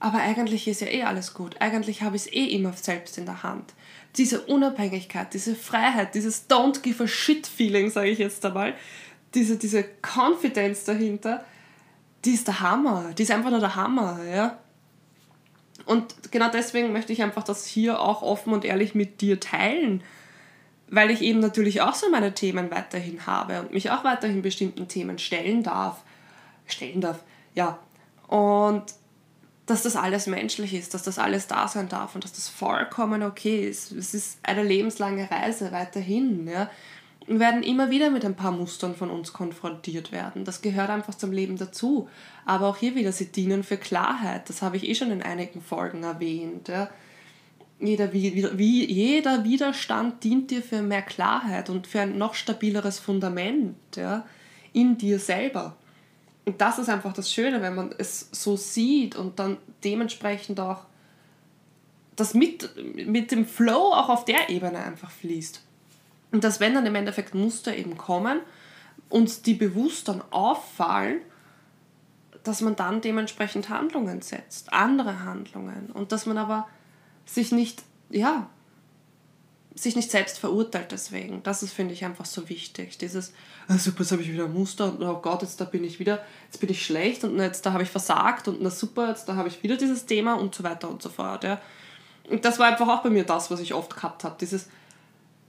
Aber 0.00 0.18
eigentlich 0.18 0.68
ist 0.68 0.80
ja 0.80 0.88
eh 0.88 1.04
alles 1.04 1.34
gut. 1.34 1.60
Eigentlich 1.60 2.02
habe 2.02 2.16
ich 2.16 2.26
es 2.26 2.32
eh 2.32 2.46
immer 2.46 2.72
selbst 2.72 3.16
in 3.16 3.26
der 3.26 3.42
Hand 3.42 3.72
diese 4.16 4.42
Unabhängigkeit, 4.42 5.32
diese 5.34 5.54
Freiheit, 5.54 6.14
dieses 6.14 6.48
Don't 6.48 6.80
give 6.80 7.02
a 7.02 7.06
shit 7.06 7.46
Feeling, 7.46 7.90
sage 7.90 8.08
ich 8.08 8.18
jetzt 8.18 8.44
einmal, 8.44 8.74
diese, 9.34 9.56
diese 9.56 9.84
Confidence 10.02 10.84
dahinter, 10.84 11.44
die 12.24 12.32
ist 12.32 12.48
der 12.48 12.60
Hammer. 12.60 13.12
Die 13.16 13.22
ist 13.22 13.30
einfach 13.30 13.50
nur 13.50 13.60
der 13.60 13.76
Hammer, 13.76 14.20
ja. 14.24 14.58
Und 15.84 16.32
genau 16.32 16.48
deswegen 16.50 16.92
möchte 16.92 17.12
ich 17.12 17.22
einfach 17.22 17.44
das 17.44 17.66
hier 17.66 18.00
auch 18.00 18.22
offen 18.22 18.52
und 18.52 18.64
ehrlich 18.64 18.94
mit 18.94 19.20
dir 19.20 19.38
teilen, 19.38 20.02
weil 20.88 21.10
ich 21.10 21.20
eben 21.20 21.40
natürlich 21.40 21.82
auch 21.82 21.94
so 21.94 22.10
meine 22.10 22.34
Themen 22.34 22.70
weiterhin 22.70 23.26
habe 23.26 23.60
und 23.60 23.72
mich 23.72 23.90
auch 23.90 24.02
weiterhin 24.02 24.42
bestimmten 24.42 24.88
Themen 24.88 25.18
stellen 25.18 25.62
darf. 25.62 26.02
Stellen 26.66 27.00
darf, 27.00 27.22
ja. 27.54 27.78
Und 28.26 28.84
dass 29.66 29.82
das 29.82 29.96
alles 29.96 30.28
menschlich 30.28 30.74
ist, 30.74 30.94
dass 30.94 31.02
das 31.02 31.18
alles 31.18 31.48
da 31.48 31.66
sein 31.66 31.88
darf 31.88 32.14
und 32.14 32.22
dass 32.22 32.32
das 32.32 32.48
vollkommen 32.48 33.22
okay 33.24 33.68
ist. 33.68 33.90
Es 33.92 34.14
ist 34.14 34.38
eine 34.44 34.62
lebenslange 34.62 35.28
Reise 35.28 35.72
weiterhin. 35.72 36.46
Ja. 36.46 36.70
Wir 37.26 37.40
werden 37.40 37.64
immer 37.64 37.90
wieder 37.90 38.10
mit 38.10 38.24
ein 38.24 38.36
paar 38.36 38.52
Mustern 38.52 38.94
von 38.94 39.10
uns 39.10 39.32
konfrontiert 39.32 40.12
werden. 40.12 40.44
Das 40.44 40.62
gehört 40.62 40.90
einfach 40.90 41.14
zum 41.14 41.32
Leben 41.32 41.56
dazu. 41.56 42.08
Aber 42.44 42.68
auch 42.68 42.76
hier 42.76 42.94
wieder, 42.94 43.10
sie 43.10 43.32
dienen 43.32 43.64
für 43.64 43.76
Klarheit. 43.76 44.48
Das 44.48 44.62
habe 44.62 44.76
ich 44.76 44.88
eh 44.88 44.94
schon 44.94 45.10
in 45.10 45.22
einigen 45.22 45.60
Folgen 45.60 46.04
erwähnt. 46.04 46.68
Ja. 46.68 46.88
Jeder, 47.80 48.12
wie, 48.12 48.86
jeder 48.86 49.42
Widerstand 49.42 50.22
dient 50.22 50.52
dir 50.52 50.62
für 50.62 50.80
mehr 50.80 51.02
Klarheit 51.02 51.68
und 51.68 51.88
für 51.88 52.00
ein 52.00 52.16
noch 52.16 52.34
stabileres 52.34 53.00
Fundament 53.00 53.76
ja, 53.96 54.24
in 54.72 54.96
dir 54.96 55.18
selber. 55.18 55.76
Und 56.46 56.60
das 56.60 56.78
ist 56.78 56.88
einfach 56.88 57.12
das 57.12 57.30
Schöne, 57.30 57.60
wenn 57.60 57.74
man 57.74 57.92
es 57.98 58.28
so 58.30 58.56
sieht 58.56 59.16
und 59.16 59.38
dann 59.38 59.58
dementsprechend 59.82 60.60
auch 60.60 60.84
das 62.14 62.34
mit, 62.34 62.70
mit 63.06 63.30
dem 63.32 63.44
Flow 63.44 63.92
auch 63.92 64.08
auf 64.08 64.24
der 64.24 64.48
Ebene 64.48 64.78
einfach 64.78 65.10
fließt. 65.10 65.60
Und 66.32 66.44
dass 66.44 66.60
wenn 66.60 66.74
dann 66.74 66.86
im 66.86 66.94
Endeffekt 66.94 67.34
Muster 67.34 67.76
eben 67.76 67.98
kommen, 67.98 68.40
uns 69.08 69.42
die 69.42 69.54
bewusst 69.54 70.08
dann 70.08 70.22
auffallen, 70.30 71.20
dass 72.42 72.60
man 72.60 72.76
dann 72.76 73.00
dementsprechend 73.00 73.68
Handlungen 73.68 74.22
setzt, 74.22 74.72
andere 74.72 75.24
Handlungen. 75.24 75.90
Und 75.92 76.12
dass 76.12 76.26
man 76.26 76.38
aber 76.38 76.68
sich 77.24 77.50
nicht, 77.50 77.82
ja, 78.08 78.48
sich 79.78 79.94
nicht 79.94 80.10
selbst 80.10 80.38
verurteilt 80.38 80.90
deswegen. 80.90 81.42
Das 81.42 81.62
ist, 81.62 81.72
finde 81.72 81.92
ich, 81.92 82.04
einfach 82.04 82.24
so 82.24 82.48
wichtig. 82.48 82.96
Dieses, 82.96 83.34
ah, 83.68 83.76
super, 83.76 84.00
jetzt 84.00 84.12
habe 84.12 84.22
ich 84.22 84.32
wieder 84.32 84.46
ein 84.46 84.52
Muster 84.52 84.86
und 84.86 85.02
oh 85.02 85.20
Gott, 85.20 85.42
jetzt 85.42 85.60
da 85.60 85.66
bin 85.66 85.84
ich 85.84 86.00
wieder, 86.00 86.24
jetzt 86.46 86.60
bin 86.60 86.70
ich 86.70 86.84
schlecht 86.84 87.24
und 87.24 87.38
jetzt 87.38 87.64
da 87.66 87.74
habe 87.74 87.82
ich 87.82 87.90
versagt 87.90 88.48
und 88.48 88.62
na 88.62 88.70
super, 88.70 89.08
jetzt 89.08 89.28
da 89.28 89.36
habe 89.36 89.48
ich 89.48 89.62
wieder 89.62 89.76
dieses 89.76 90.06
Thema 90.06 90.34
und 90.34 90.54
so 90.54 90.64
weiter 90.64 90.88
und 90.88 91.02
so 91.02 91.10
fort. 91.10 91.44
Ja. 91.44 91.60
Und 92.30 92.44
das 92.46 92.58
war 92.58 92.68
einfach 92.68 92.88
auch 92.88 93.02
bei 93.02 93.10
mir 93.10 93.24
das, 93.24 93.50
was 93.50 93.60
ich 93.60 93.74
oft 93.74 93.94
gehabt 93.94 94.24
habe. 94.24 94.36
Dieses, 94.40 94.68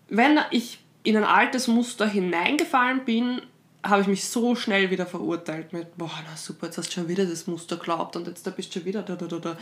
wenn 0.10 0.38
ich 0.52 0.80
in 1.04 1.16
ein 1.16 1.24
altes 1.24 1.70
Muster 1.70 2.06
hineingefallen 2.06 3.06
bin, 3.06 3.42
habe 3.82 4.02
ich 4.02 4.08
mich 4.08 4.26
so 4.26 4.56
schnell 4.56 4.90
wieder 4.90 5.06
verurteilt 5.06 5.72
mit, 5.72 5.98
boah, 5.98 6.12
na 6.30 6.36
super, 6.36 6.66
jetzt 6.66 6.78
hast 6.78 6.90
du 6.90 6.96
schon 6.96 7.08
wieder 7.08 7.26
das 7.26 7.48
Muster 7.48 7.78
geglaubt 7.78 8.18
und 8.18 8.28
jetzt 8.28 8.46
da 8.46 8.52
bist 8.52 8.76
du 8.76 8.80
schon 8.80 8.86
wieder 8.86 9.04
da, 9.04 9.16
da, 9.16 9.26
da, 9.26 9.40
da. 9.40 9.58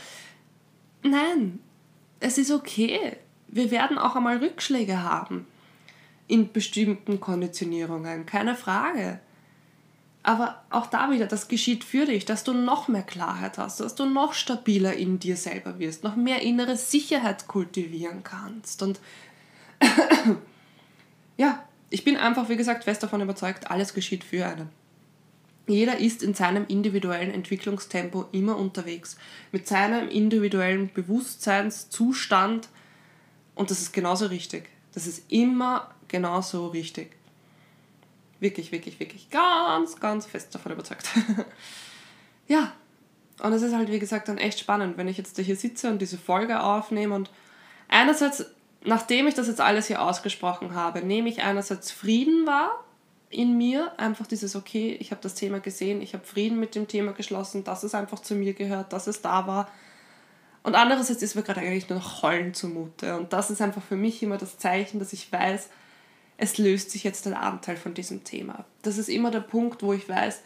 Nein, 1.03 1.59
es 2.19 2.39
ist 2.39 2.49
okay 2.49 3.17
wir 3.55 3.71
werden 3.71 3.97
auch 3.97 4.17
einmal 4.17 4.37
Rückschläge 4.37 5.01
haben 5.01 5.47
in 6.27 6.51
bestimmten 6.51 7.21
Konditionierungen, 7.21 8.25
keine 8.25 8.53
Frage. 8.53 9.21
Aber 10.23 10.61
auch 10.71 10.87
da 10.87 11.09
wieder, 11.09 11.25
das 11.25 11.47
geschieht 11.47 11.85
für 11.85 12.05
dich, 12.05 12.25
dass 12.25 12.43
du 12.43 12.51
noch 12.53 12.89
mehr 12.89 13.03
Klarheit 13.03 13.57
hast, 13.57 13.79
dass 13.79 13.95
du 13.95 14.05
noch 14.05 14.33
stabiler 14.33 14.93
in 14.95 15.19
dir 15.19 15.37
selber 15.37 15.79
wirst, 15.79 16.03
noch 16.03 16.17
mehr 16.17 16.41
innere 16.41 16.75
Sicherheit 16.75 17.47
kultivieren 17.47 18.23
kannst. 18.23 18.81
Und 18.81 18.99
ja, 21.37 21.63
ich 21.89 22.03
bin 22.03 22.17
einfach, 22.17 22.49
wie 22.49 22.57
gesagt, 22.57 22.83
fest 22.83 23.03
davon 23.03 23.21
überzeugt, 23.21 23.71
alles 23.71 23.93
geschieht 23.93 24.25
für 24.25 24.45
einen. 24.45 24.69
Jeder 25.67 25.97
ist 25.97 26.23
in 26.23 26.33
seinem 26.33 26.65
individuellen 26.67 27.31
Entwicklungstempo 27.31 28.25
immer 28.33 28.57
unterwegs, 28.57 29.15
mit 29.53 29.65
seinem 29.65 30.09
individuellen 30.09 30.91
Bewusstseinszustand 30.93 32.67
und 33.55 33.71
das 33.71 33.81
ist 33.81 33.93
genauso 33.93 34.27
richtig. 34.27 34.69
Das 34.93 35.07
ist 35.07 35.31
immer 35.31 35.89
genauso 36.07 36.67
richtig. 36.67 37.11
Wirklich, 38.39 38.71
wirklich, 38.71 38.99
wirklich 38.99 39.29
ganz, 39.29 39.99
ganz 39.99 40.25
fest 40.25 40.53
davon 40.53 40.73
überzeugt. 40.73 41.07
ja, 42.47 42.73
und 43.41 43.53
es 43.53 43.61
ist 43.61 43.73
halt, 43.73 43.91
wie 43.91 43.99
gesagt, 43.99 44.27
dann 44.27 44.37
echt 44.37 44.59
spannend, 44.59 44.97
wenn 44.97 45.07
ich 45.07 45.17
jetzt 45.17 45.37
hier 45.39 45.55
sitze 45.55 45.89
und 45.89 46.01
diese 46.01 46.17
Folge 46.17 46.61
aufnehme 46.61 47.15
und 47.15 47.29
einerseits, 47.87 48.45
nachdem 48.83 49.27
ich 49.27 49.33
das 49.33 49.47
jetzt 49.47 49.61
alles 49.61 49.87
hier 49.87 50.01
ausgesprochen 50.01 50.75
habe, 50.75 51.01
nehme 51.01 51.29
ich 51.29 51.41
einerseits 51.43 51.91
Frieden 51.91 52.45
wahr 52.45 52.83
in 53.29 53.57
mir, 53.57 53.91
einfach 53.97 54.27
dieses, 54.27 54.55
okay, 54.55 54.95
ich 54.99 55.11
habe 55.11 55.21
das 55.21 55.35
Thema 55.35 55.59
gesehen, 55.59 56.01
ich 56.01 56.13
habe 56.13 56.23
Frieden 56.23 56.59
mit 56.59 56.75
dem 56.75 56.87
Thema 56.87 57.11
geschlossen, 57.11 57.63
dass 57.63 57.83
es 57.83 57.95
einfach 57.95 58.19
zu 58.19 58.35
mir 58.35 58.53
gehört, 58.53 58.93
dass 58.93 59.07
es 59.07 59.21
da 59.21 59.47
war, 59.47 59.69
und 60.65 60.73
andererseits 60.73 61.21
ist 61.21 61.35
mir 61.35 61.43
gerade 61.43 61.61
eigentlich 61.61 61.89
nur 61.89 61.99
noch 61.99 62.23
Heulen 62.23 62.55
zumute. 62.55 63.15
Und 63.17 63.33
das 63.33 63.51
ist 63.51 63.61
einfach 63.61 63.83
für 63.83 63.95
mich 63.95 64.23
immer 64.23 64.37
das 64.37 64.57
Zeichen, 64.57 64.97
dass 64.97 65.13
ich 65.13 65.31
weiß, 65.31 65.69
es 66.37 66.57
löst 66.57 66.89
sich 66.89 67.03
jetzt 67.03 67.27
ein 67.27 67.35
Anteil 67.35 67.77
von 67.77 67.93
diesem 67.93 68.23
Thema. 68.23 68.65
Das 68.81 68.97
ist 68.97 69.07
immer 69.07 69.29
der 69.29 69.41
Punkt, 69.41 69.83
wo 69.83 69.93
ich 69.93 70.09
weiß, 70.09 70.41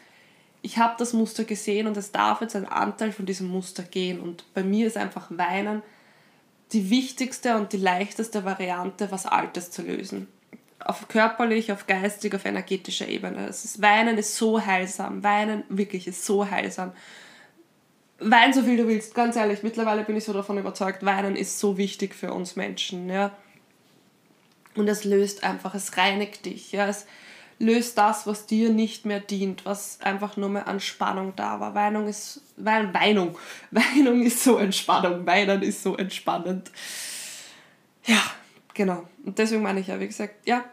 ich 0.62 0.78
habe 0.78 0.96
das 0.98 1.14
Muster 1.14 1.46
gesehen 1.46 1.88
und 1.88 1.96
es 1.96 2.12
darf 2.12 2.42
jetzt 2.42 2.58
ein 2.58 2.68
Anteil 2.68 3.14
von 3.14 3.26
diesem 3.26 3.48
Muster 3.48 3.82
gehen. 3.82 4.20
Und 4.20 4.44
bei 4.54 4.62
mir 4.62 4.88
ist 4.88 4.98
einfach 4.98 5.28
Weinen 5.30 5.84
die 6.74 6.90
wichtigste 6.90 7.56
und 7.56 7.72
die 7.72 7.78
leichteste 7.78 8.44
Variante, 8.44 9.12
was 9.12 9.26
Altes 9.26 9.72
zu 9.72 9.84
lösen. 9.84 10.28
Auf 10.80 11.08
körperlich, 11.08 11.72
auf 11.72 11.88
geistig, 11.88 12.36
auf 12.36 12.44
energetischer 12.44 13.08
Ebene. 13.08 13.48
Es 13.48 13.64
ist, 13.64 13.82
Weinen 13.82 14.18
ist 14.18 14.36
so 14.36 14.66
heilsam. 14.66 15.24
Weinen 15.24 15.64
wirklich 15.70 16.08
ist 16.08 16.26
so 16.26 16.52
heilsam. 16.52 16.92
Wein 18.20 18.54
so 18.54 18.64
viel 18.64 18.78
du 18.78 18.88
willst, 18.88 19.16
ganz 19.16 19.36
ehrlich, 19.36 19.64
mittlerweile 19.64 20.04
bin 20.04 20.18
ich 20.18 20.26
so 20.26 20.34
davon 20.34 20.58
überzeugt, 20.58 21.06
Weinen 21.06 21.36
ist 21.36 21.60
so 21.60 21.78
wichtig 21.78 22.14
für 22.14 22.34
uns 22.34 22.56
Menschen, 22.56 23.10
ja. 23.10 23.32
Und 24.76 24.88
es 24.88 25.04
löst 25.04 25.44
einfach, 25.44 25.74
es 25.74 25.98
reinigt 25.98 26.46
dich, 26.46 26.72
ja. 26.72 26.88
Es 26.88 27.06
löst 27.60 27.98
das, 27.98 28.26
was 28.26 28.46
dir 28.46 28.70
nicht 28.70 29.06
mehr 29.06 29.20
dient, 29.20 29.66
was 29.66 30.00
einfach 30.02 30.38
nur 30.38 30.50
mehr 30.50 30.68
an 30.68 30.80
Spannung 30.80 31.34
da 31.36 31.60
war. 31.60 31.76
Weinung 31.76 32.08
ist, 32.08 32.42
Wein, 32.58 32.94
Weinung, 32.94 33.38
Weinung 33.72 34.22
ist 34.24 34.44
so 34.44 34.58
Entspannung, 34.58 35.26
Weinen 35.26 35.62
ist 35.62 35.84
so 35.84 35.96
entspannend. 35.96 36.72
Ja, 38.06 38.22
genau. 38.74 39.08
Und 39.26 39.38
deswegen 39.38 39.62
meine 39.62 39.80
ich 39.80 39.88
ja, 39.88 40.00
wie 40.00 40.08
gesagt, 40.08 40.48
ja, 40.48 40.64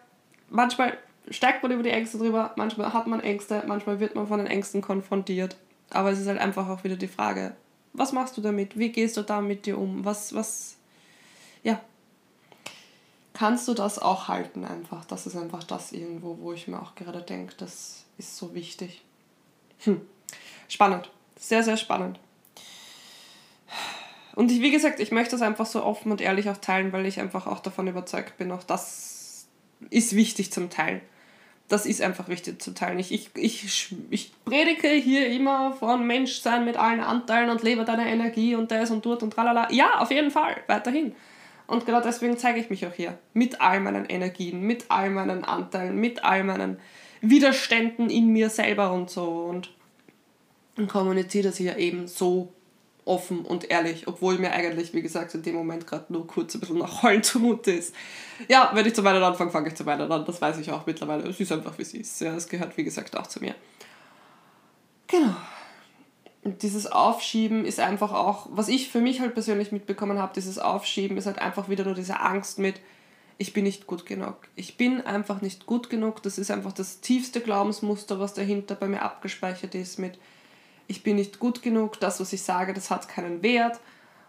manchmal 0.49 0.97
steigt 1.31 1.63
man 1.63 1.73
über 1.73 1.83
die 1.83 1.91
Ängste 1.91 2.19
drüber, 2.19 2.53
manchmal 2.57 2.93
hat 2.93 3.07
man 3.07 3.21
Ängste, 3.21 3.65
manchmal 3.67 4.01
wird 4.01 4.15
man 4.15 4.29
von 4.29 4.39
den 4.39 4.47
Ängsten 4.47 4.81
konfrontiert. 4.81 5.57
Aber 5.91 6.11
es 6.11 6.19
ist 6.19 6.27
halt 6.27 6.39
einfach 6.39 6.69
auch 6.69 6.85
wieder 6.85 6.97
die 6.97 7.09
Frage, 7.09 7.55
was 7.93 8.13
machst 8.13 8.37
du 8.37 8.41
damit? 8.41 8.79
Wie 8.79 8.91
gehst 8.91 9.17
du 9.17 9.23
da 9.23 9.41
mit 9.41 9.67
dir 9.67 9.79
um? 9.79 10.05
Was, 10.05 10.35
was, 10.35 10.77
ja. 11.63 11.81
Kannst 13.33 13.69
du 13.69 13.75
das 13.75 13.99
auch 13.99 14.29
halten 14.29 14.65
einfach? 14.65 15.05
Das 15.05 15.27
ist 15.27 15.37
einfach 15.37 15.65
das 15.65 15.93
irgendwo, 15.93 16.39
wo 16.41 16.53
ich 16.53 16.69
mir 16.69 16.81
auch 16.81 16.95
gerade 16.95 17.23
denke, 17.23 17.55
das 17.57 18.05
ist 18.19 18.37
so 18.37 18.55
wichtig. 18.55 19.03
Hm. 19.81 20.01
Spannend. 20.69 21.11
Sehr, 21.39 21.63
sehr 21.63 21.77
spannend. 21.77 22.19
Und 24.35 24.51
ich, 24.51 24.61
wie 24.61 24.71
gesagt, 24.71 25.01
ich 25.01 25.13
möchte 25.13 25.33
das 25.33 25.43
einfach 25.43 25.67
so 25.67 25.83
offen 25.83 26.13
und 26.13 26.21
ehrlich 26.21 26.49
auch 26.51 26.57
teilen, 26.59 26.93
weil 26.93 27.07
ich 27.07 27.21
einfach 27.21 27.47
auch 27.47 27.61
davon 27.61 27.87
überzeugt 27.89 28.37
bin, 28.37 28.53
auch 28.53 28.65
das 28.65 29.47
ist 29.91 30.15
wichtig 30.15 30.53
zum 30.53 30.71
Teilen 30.71 31.01
das 31.69 31.85
ist 31.85 32.01
einfach 32.01 32.29
wichtig 32.29 32.63
zu 32.63 32.75
teilen. 32.75 32.99
Ich, 32.99 33.13
ich, 33.35 33.95
ich, 34.11 34.33
predige 34.45 34.89
hier 34.89 35.29
immer 35.29 35.73
von 35.73 36.07
Menschsein 36.07 36.65
mit 36.65 36.77
allen 36.77 37.01
Anteilen 37.01 37.51
und 37.51 37.63
lebe 37.63 37.85
deine 37.85 38.09
Energie 38.09 38.55
und 38.55 38.71
das 38.71 38.91
und 38.91 39.05
dort 39.05 39.23
und 39.23 39.33
tralala. 39.33 39.69
Ja, 39.73 39.99
auf 39.99 40.11
jeden 40.11 40.31
Fall, 40.31 40.57
weiterhin. 40.69 41.15
Und 41.67 41.85
genau 41.85 42.01
deswegen 42.01 42.39
zeige 42.39 42.61
ich 42.61 42.71
mich 42.71 42.87
auch 42.87 42.93
hier. 42.93 43.19
Mit 43.33 43.61
all 43.61 43.81
meinen 43.81 44.05
Energien, 44.05 44.61
mit 44.61 44.85
all 44.89 45.11
meinen 45.11 45.45
Anteilen, 45.45 45.97
mit 45.97 46.25
all 46.25 46.45
meinen 46.45 46.79
Widerständen 47.21 48.11
in 48.11 48.29
mir 48.29 48.49
selber 48.49 48.93
und 48.93 49.11
so. 49.11 49.25
Und 49.25 49.71
kommuniziere 50.89 51.49
das 51.49 51.57
hier 51.57 51.77
eben 51.79 52.07
so 52.07 52.53
offen 53.07 53.45
und 53.45 53.71
ehrlich, 53.71 54.09
obwohl 54.09 54.37
mir 54.39 54.53
eigentlich, 54.53 54.93
wie 54.93 55.01
gesagt, 55.01 55.35
in 55.35 55.43
dem 55.43 55.55
Moment 55.55 55.87
gerade 55.87 56.13
nur 56.13 56.27
kurz 56.27 56.55
ein 56.55 56.61
bisschen 56.61 56.79
nach 56.79 57.03
Heulen 57.03 57.23
zumute 57.23 57.71
ist. 57.71 57.95
Ja, 58.49 58.71
wenn 58.75 58.85
ich 58.85 58.95
zu 58.95 59.05
weinen 59.05 59.23
anfange, 59.23 59.51
fange 59.51 59.69
ich 59.69 59.75
zu 59.75 59.87
weinen 59.87 60.11
an. 60.11 60.25
Das 60.25 60.43
weiß 60.43 60.59
ich 60.59 60.71
auch 60.73 60.85
mittlerweile. 60.87 61.29
Es 61.29 61.41
ist 61.41 61.53
einfach, 61.53 61.79
wie 61.79 61.83
es 61.83 61.95
ist. 61.95 62.21
Ja, 62.21 62.35
es 62.35 62.49
gehört, 62.49 62.77
wie 62.77 62.85
gesagt, 62.85 63.17
auch 63.17 63.27
zu 63.27 63.41
mir. 63.41 63.55
Genau. 65.07 65.37
Dieses 66.43 66.87
Aufschieben 66.87 67.65
ist 67.65 67.81
einfach 67.81 68.13
auch, 68.13 68.49
was 68.51 68.69
ich 68.69 68.91
für 68.91 69.01
mich 69.01 69.21
halt 69.21 69.35
persönlich 69.35 69.73
mitbekommen 69.73 70.19
habe, 70.19 70.33
dieses 70.35 70.59
Aufschieben 70.59 71.17
ist 71.17 71.27
halt 71.27 71.39
einfach 71.39 71.69
wieder 71.69 71.85
nur 71.85 71.95
diese 71.95 72.21
Angst 72.21 72.59
mit, 72.59 72.81
ich 73.39 73.53
bin 73.53 73.65
nicht 73.65 73.87
gut 73.87 74.07
genug. 74.07 74.37
Ich 74.57 74.77
bin 74.77 75.01
einfach 75.01 75.43
nicht 75.43 75.67
gut 75.67 75.91
genug. 75.91 76.23
Das 76.23 76.39
ist 76.39 76.51
einfach 76.51 76.73
das 76.73 77.01
tiefste 77.01 77.41
Glaubensmuster, 77.41 78.19
was 78.19 78.35
dahinter 78.35 78.75
bei 78.75 78.89
mir 78.89 79.03
abgespeichert 79.03 79.75
ist 79.75 79.99
mit, 79.99 80.19
ich 80.89 81.03
bin 81.03 81.17
nicht 81.17 81.39
gut 81.39 81.63
genug, 81.63 82.01
das, 82.01 82.21
was 82.21 82.33
ich 82.33 82.43
sage, 82.43 82.75
das 82.75 82.91
hat 82.91 83.09
keinen 83.09 83.43
Wert 83.43 83.81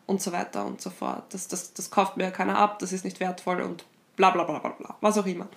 und 0.05 0.21
so 0.21 0.31
weiter 0.31 0.65
und 0.65 0.81
so 0.81 0.89
fort. 0.89 1.23
Das, 1.33 1.47
das, 1.47 1.73
das 1.73 1.91
kauft 1.91 2.17
mir 2.17 2.31
keiner 2.31 2.57
ab, 2.57 2.79
das 2.79 2.93
ist 2.93 3.05
nicht 3.05 3.19
wertvoll 3.19 3.61
und 3.61 3.85
bla 4.15 4.31
bla 4.31 4.43
bla 4.43 4.59
bla 4.59 4.71
bla, 4.71 4.95
was 5.01 5.17
auch 5.17 5.25
immer. 5.25 5.47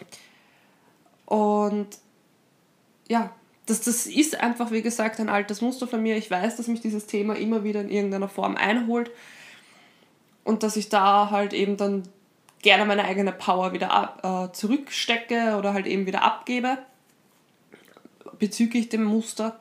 Und 1.27 1.99
ja, 3.09 3.31
das, 3.67 3.83
das 3.83 4.07
ist 4.07 4.41
einfach, 4.41 4.73
wie 4.73 4.83
gesagt, 4.83 5.21
ein 5.21 5.29
altes 5.29 5.61
Muster 5.61 5.87
von 5.87 6.03
mir. 6.03 6.17
Ich 6.17 6.31
weiß, 6.31 6.57
dass 6.57 6.67
mich 6.67 6.81
dieses 6.81 7.07
Thema 7.07 7.37
immer 7.37 7.63
wieder 7.65 7.81
in 7.81 7.89
irgendeiner 7.89 8.29
Form 8.29 8.57
einholt 8.57 9.11
und 10.45 10.63
dass 10.63 10.77
ich 10.77 10.89
da 10.89 11.31
halt 11.31 11.53
eben 11.53 11.77
dann 11.77 12.03
gerne 12.63 12.85
meine 12.85 13.05
eigene 13.05 13.33
Power 13.33 13.73
wieder 13.73 13.91
ab, 13.93 14.21
äh, 14.25 14.53
zurückstecke 14.53 15.57
oder 15.57 15.73
halt 15.73 15.87
eben 15.87 16.07
wieder 16.07 16.23
abgebe 16.23 16.79
bezüglich 18.39 18.89
dem 18.89 19.05
Muster. 19.05 19.61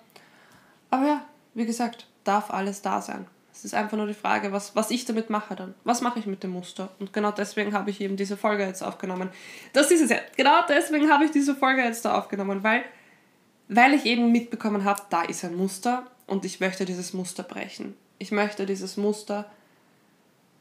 Aber 0.90 1.06
ja, 1.06 1.26
wie 1.54 1.66
gesagt, 1.66 2.08
darf 2.24 2.52
alles 2.52 2.82
da 2.82 3.02
sein. 3.02 3.28
Es 3.60 3.66
ist 3.66 3.74
einfach 3.74 3.98
nur 3.98 4.08
die 4.08 4.14
Frage, 4.14 4.54
was, 4.54 4.76
was 4.76 4.90
ich 4.90 5.04
damit 5.04 5.30
mache 5.30 5.54
dann. 5.54 5.74
Was 5.84 6.00
mache 6.00 6.20
ich 6.20 6.26
mit 6.26 6.44
dem 6.44 6.52
Muster? 6.52 6.90
Und 7.00 7.12
genau 7.12 7.32
deswegen 7.32 7.74
habe 7.74 7.90
ich 7.90 8.00
eben 8.00 8.16
diese 8.16 8.38
Folge 8.38 8.66
jetzt 8.66 8.82
aufgenommen. 8.82 9.30
Das 9.74 9.92
ist 9.92 10.02
es 10.02 10.10
ja. 10.12 10.18
Genau 10.38 10.62
deswegen 10.70 11.12
habe 11.12 11.26
ich 11.26 11.32
diese 11.32 11.56
Folge 11.56 11.84
jetzt 11.84 12.06
da 12.06 12.18
aufgenommen, 12.18 12.64
weil, 12.64 12.86
weil 13.68 13.94
ich 13.94 14.06
eben 14.06 14.32
mitbekommen 14.32 14.86
habe, 14.86 15.02
da 15.10 15.24
ist 15.24 15.44
ein 15.44 15.58
Muster 15.58 16.08
und 16.26 16.46
ich 16.46 16.62
möchte 16.62 16.86
dieses 16.86 17.12
Muster 17.14 17.44
brechen. 17.44 17.96
Ich 18.18 18.32
möchte 18.32 18.66
dieses 18.66 18.96
Muster 18.96 19.46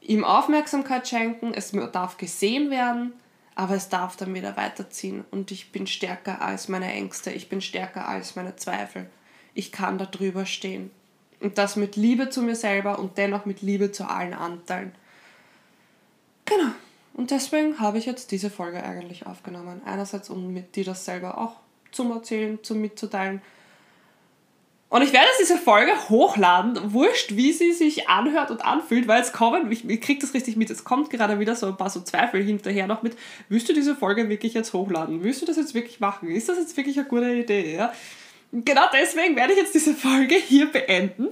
ihm 0.01 0.25
Aufmerksamkeit 0.25 1.07
schenken, 1.07 1.53
es 1.53 1.71
darf 1.71 2.17
gesehen 2.17 2.69
werden, 2.69 3.13
aber 3.55 3.75
es 3.75 3.87
darf 3.87 4.17
dann 4.17 4.33
wieder 4.33 4.57
weiterziehen. 4.57 5.23
Und 5.31 5.51
ich 5.51 5.71
bin 5.71 5.87
stärker 5.87 6.41
als 6.41 6.67
meine 6.67 6.91
Ängste, 6.91 7.31
ich 7.31 7.47
bin 7.47 7.61
stärker 7.61 8.09
als 8.09 8.35
meine 8.35 8.57
Zweifel 8.57 9.09
ich 9.53 9.71
kann 9.71 9.97
da 9.97 10.05
drüber 10.05 10.45
stehen. 10.45 10.91
Und 11.39 11.57
das 11.57 11.75
mit 11.75 11.95
Liebe 11.95 12.29
zu 12.29 12.41
mir 12.41 12.55
selber 12.55 12.99
und 12.99 13.17
dennoch 13.17 13.45
mit 13.45 13.61
Liebe 13.61 13.91
zu 13.91 14.09
allen 14.09 14.33
Anteilen. 14.33 14.93
Genau. 16.45 16.71
Und 17.13 17.31
deswegen 17.31 17.79
habe 17.79 17.97
ich 17.97 18.05
jetzt 18.05 18.31
diese 18.31 18.49
Folge 18.49 18.83
eigentlich 18.83 19.25
aufgenommen. 19.25 19.81
Einerseits, 19.85 20.29
um 20.29 20.53
mit 20.53 20.75
dir 20.75 20.85
das 20.85 21.05
selber 21.05 21.37
auch 21.37 21.57
zu 21.91 22.11
erzählen, 22.11 22.63
zu 22.63 22.75
mitzuteilen. 22.75 23.41
Und 24.89 25.03
ich 25.03 25.13
werde 25.13 25.27
jetzt 25.27 25.39
diese 25.39 25.57
Folge 25.57 25.91
hochladen, 26.09 26.93
wurscht, 26.93 27.35
wie 27.35 27.53
sie 27.53 27.73
sich 27.73 28.09
anhört 28.09 28.49
und 28.49 28.65
anfühlt, 28.65 29.07
weil 29.07 29.21
es 29.21 29.31
kommen, 29.31 29.71
ich, 29.71 29.87
ich 29.87 30.01
kriege 30.01 30.19
das 30.19 30.33
richtig 30.33 30.55
mit, 30.55 30.71
es 30.71 30.83
kommt 30.83 31.11
gerade 31.11 31.39
wieder 31.39 31.55
so 31.55 31.67
ein 31.67 31.77
paar 31.77 31.91
so 31.91 32.01
Zweifel 32.01 32.41
hinterher 32.43 32.87
noch 32.87 33.03
mit, 33.03 33.15
willst 33.49 33.69
du 33.69 33.73
diese 33.73 33.95
Folge 33.95 34.29
wirklich 34.29 34.55
jetzt 34.55 34.73
hochladen? 34.73 35.23
Willst 35.23 35.43
du 35.43 35.45
das 35.45 35.57
jetzt 35.57 35.75
wirklich 35.75 35.99
machen? 35.99 36.31
Ist 36.31 36.49
das 36.49 36.57
jetzt 36.57 36.75
wirklich 36.75 36.97
eine 36.97 37.07
gute 37.07 37.31
Idee? 37.31 37.75
Ja? 37.75 37.93
Genau 38.51 38.81
deswegen 38.91 39.35
werde 39.35 39.53
ich 39.53 39.59
jetzt 39.59 39.75
diese 39.75 39.93
Folge 39.93 40.35
hier 40.35 40.71
beenden 40.71 41.29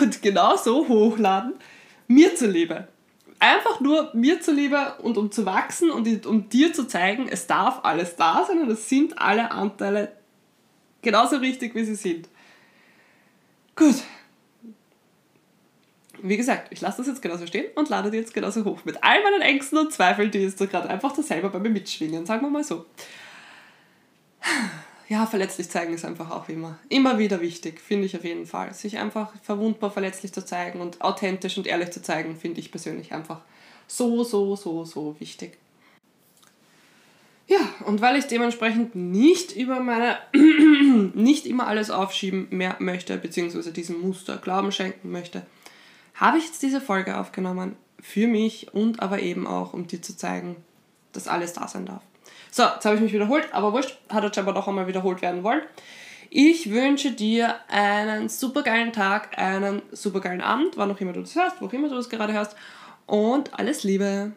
und 0.00 0.20
genau 0.20 0.56
so 0.56 0.88
hochladen, 0.88 1.54
mir 2.08 2.34
zuliebe. 2.34 2.88
Einfach 3.38 3.80
nur 3.80 4.10
mir 4.14 4.40
zuliebe 4.40 4.96
und 5.02 5.16
um 5.16 5.30
zu 5.30 5.46
wachsen 5.46 5.90
und 5.90 6.26
um 6.26 6.48
dir 6.48 6.72
zu 6.72 6.88
zeigen, 6.88 7.28
es 7.28 7.46
darf 7.46 7.84
alles 7.84 8.16
da 8.16 8.44
sein 8.46 8.60
und 8.60 8.70
es 8.70 8.88
sind 8.88 9.18
alle 9.20 9.52
Anteile 9.52 10.10
genauso 11.02 11.36
richtig, 11.36 11.74
wie 11.74 11.84
sie 11.84 11.94
sind. 11.94 12.28
Gut. 13.76 13.96
Wie 16.22 16.36
gesagt, 16.36 16.68
ich 16.72 16.80
lasse 16.80 16.98
das 16.98 17.06
jetzt 17.06 17.22
genauso 17.22 17.46
stehen 17.46 17.66
und 17.76 17.90
lade 17.90 18.10
die 18.10 18.16
jetzt 18.16 18.34
genauso 18.34 18.64
hoch. 18.64 18.80
Mit 18.84 19.04
all 19.04 19.22
meinen 19.22 19.42
Ängsten 19.42 19.78
und 19.78 19.92
Zweifeln, 19.92 20.30
die 20.30 20.38
jetzt 20.38 20.58
gerade 20.58 20.88
einfach 20.88 21.12
da 21.14 21.22
selber 21.22 21.50
bei 21.50 21.58
mir 21.60 21.68
mitschwingen, 21.68 22.26
sagen 22.26 22.42
wir 22.42 22.50
mal 22.50 22.64
so. 22.64 22.86
Ja, 25.08 25.24
verletzlich 25.26 25.68
zeigen 25.70 25.94
ist 25.94 26.04
einfach 26.04 26.30
auch 26.30 26.48
immer, 26.48 26.78
immer 26.88 27.18
wieder 27.18 27.40
wichtig, 27.40 27.80
finde 27.80 28.06
ich 28.06 28.16
auf 28.16 28.24
jeden 28.24 28.46
Fall. 28.46 28.74
Sich 28.74 28.98
einfach 28.98 29.32
verwundbar 29.42 29.92
verletzlich 29.92 30.32
zu 30.32 30.44
zeigen 30.44 30.80
und 30.80 31.00
authentisch 31.00 31.56
und 31.58 31.66
ehrlich 31.66 31.92
zu 31.92 32.02
zeigen, 32.02 32.36
finde 32.36 32.58
ich 32.58 32.72
persönlich 32.72 33.12
einfach 33.12 33.40
so, 33.86 34.24
so, 34.24 34.56
so, 34.56 34.84
so 34.84 35.14
wichtig. 35.20 35.58
Ja, 37.46 37.60
und 37.84 38.00
weil 38.00 38.16
ich 38.16 38.26
dementsprechend 38.26 38.96
nicht 38.96 39.54
über 39.54 39.78
meine, 39.78 40.18
nicht 41.14 41.46
immer 41.46 41.68
alles 41.68 41.90
aufschieben 41.90 42.48
mehr 42.50 42.74
möchte, 42.80 43.16
beziehungsweise 43.16 43.72
diesem 43.72 44.00
Muster 44.00 44.38
Glauben 44.38 44.72
schenken 44.72 45.12
möchte, 45.12 45.46
habe 46.14 46.38
ich 46.38 46.46
jetzt 46.46 46.62
diese 46.62 46.80
Folge 46.80 47.16
aufgenommen 47.18 47.76
für 48.00 48.26
mich 48.26 48.74
und 48.74 49.00
aber 49.00 49.20
eben 49.20 49.46
auch, 49.46 49.72
um 49.72 49.86
dir 49.86 50.02
zu 50.02 50.16
zeigen, 50.16 50.56
dass 51.12 51.28
alles 51.28 51.52
da 51.52 51.68
sein 51.68 51.86
darf. 51.86 52.02
So, 52.50 52.62
jetzt 52.62 52.84
habe 52.84 52.96
ich 52.96 53.02
mich 53.02 53.12
wiederholt, 53.12 53.48
aber 53.52 53.72
wurscht, 53.72 53.98
hat 54.08 54.24
jetzt 54.24 54.38
aber 54.38 54.52
doch 54.52 54.68
einmal 54.68 54.86
wiederholt 54.86 55.22
werden 55.22 55.42
wollen. 55.42 55.62
Ich 56.30 56.70
wünsche 56.70 57.12
dir 57.12 57.56
einen 57.68 58.28
supergeilen 58.28 58.92
Tag, 58.92 59.38
einen 59.38 59.82
supergeilen 59.92 60.40
Abend, 60.40 60.76
wann 60.76 60.90
auch 60.90 61.00
immer 61.00 61.12
du 61.12 61.20
das 61.20 61.34
hörst, 61.36 61.60
wo 61.60 61.66
auch 61.66 61.72
immer 61.72 61.88
du 61.88 61.94
das 61.94 62.08
gerade 62.08 62.32
hörst 62.32 62.56
und 63.06 63.58
alles 63.58 63.84
Liebe. 63.84 64.32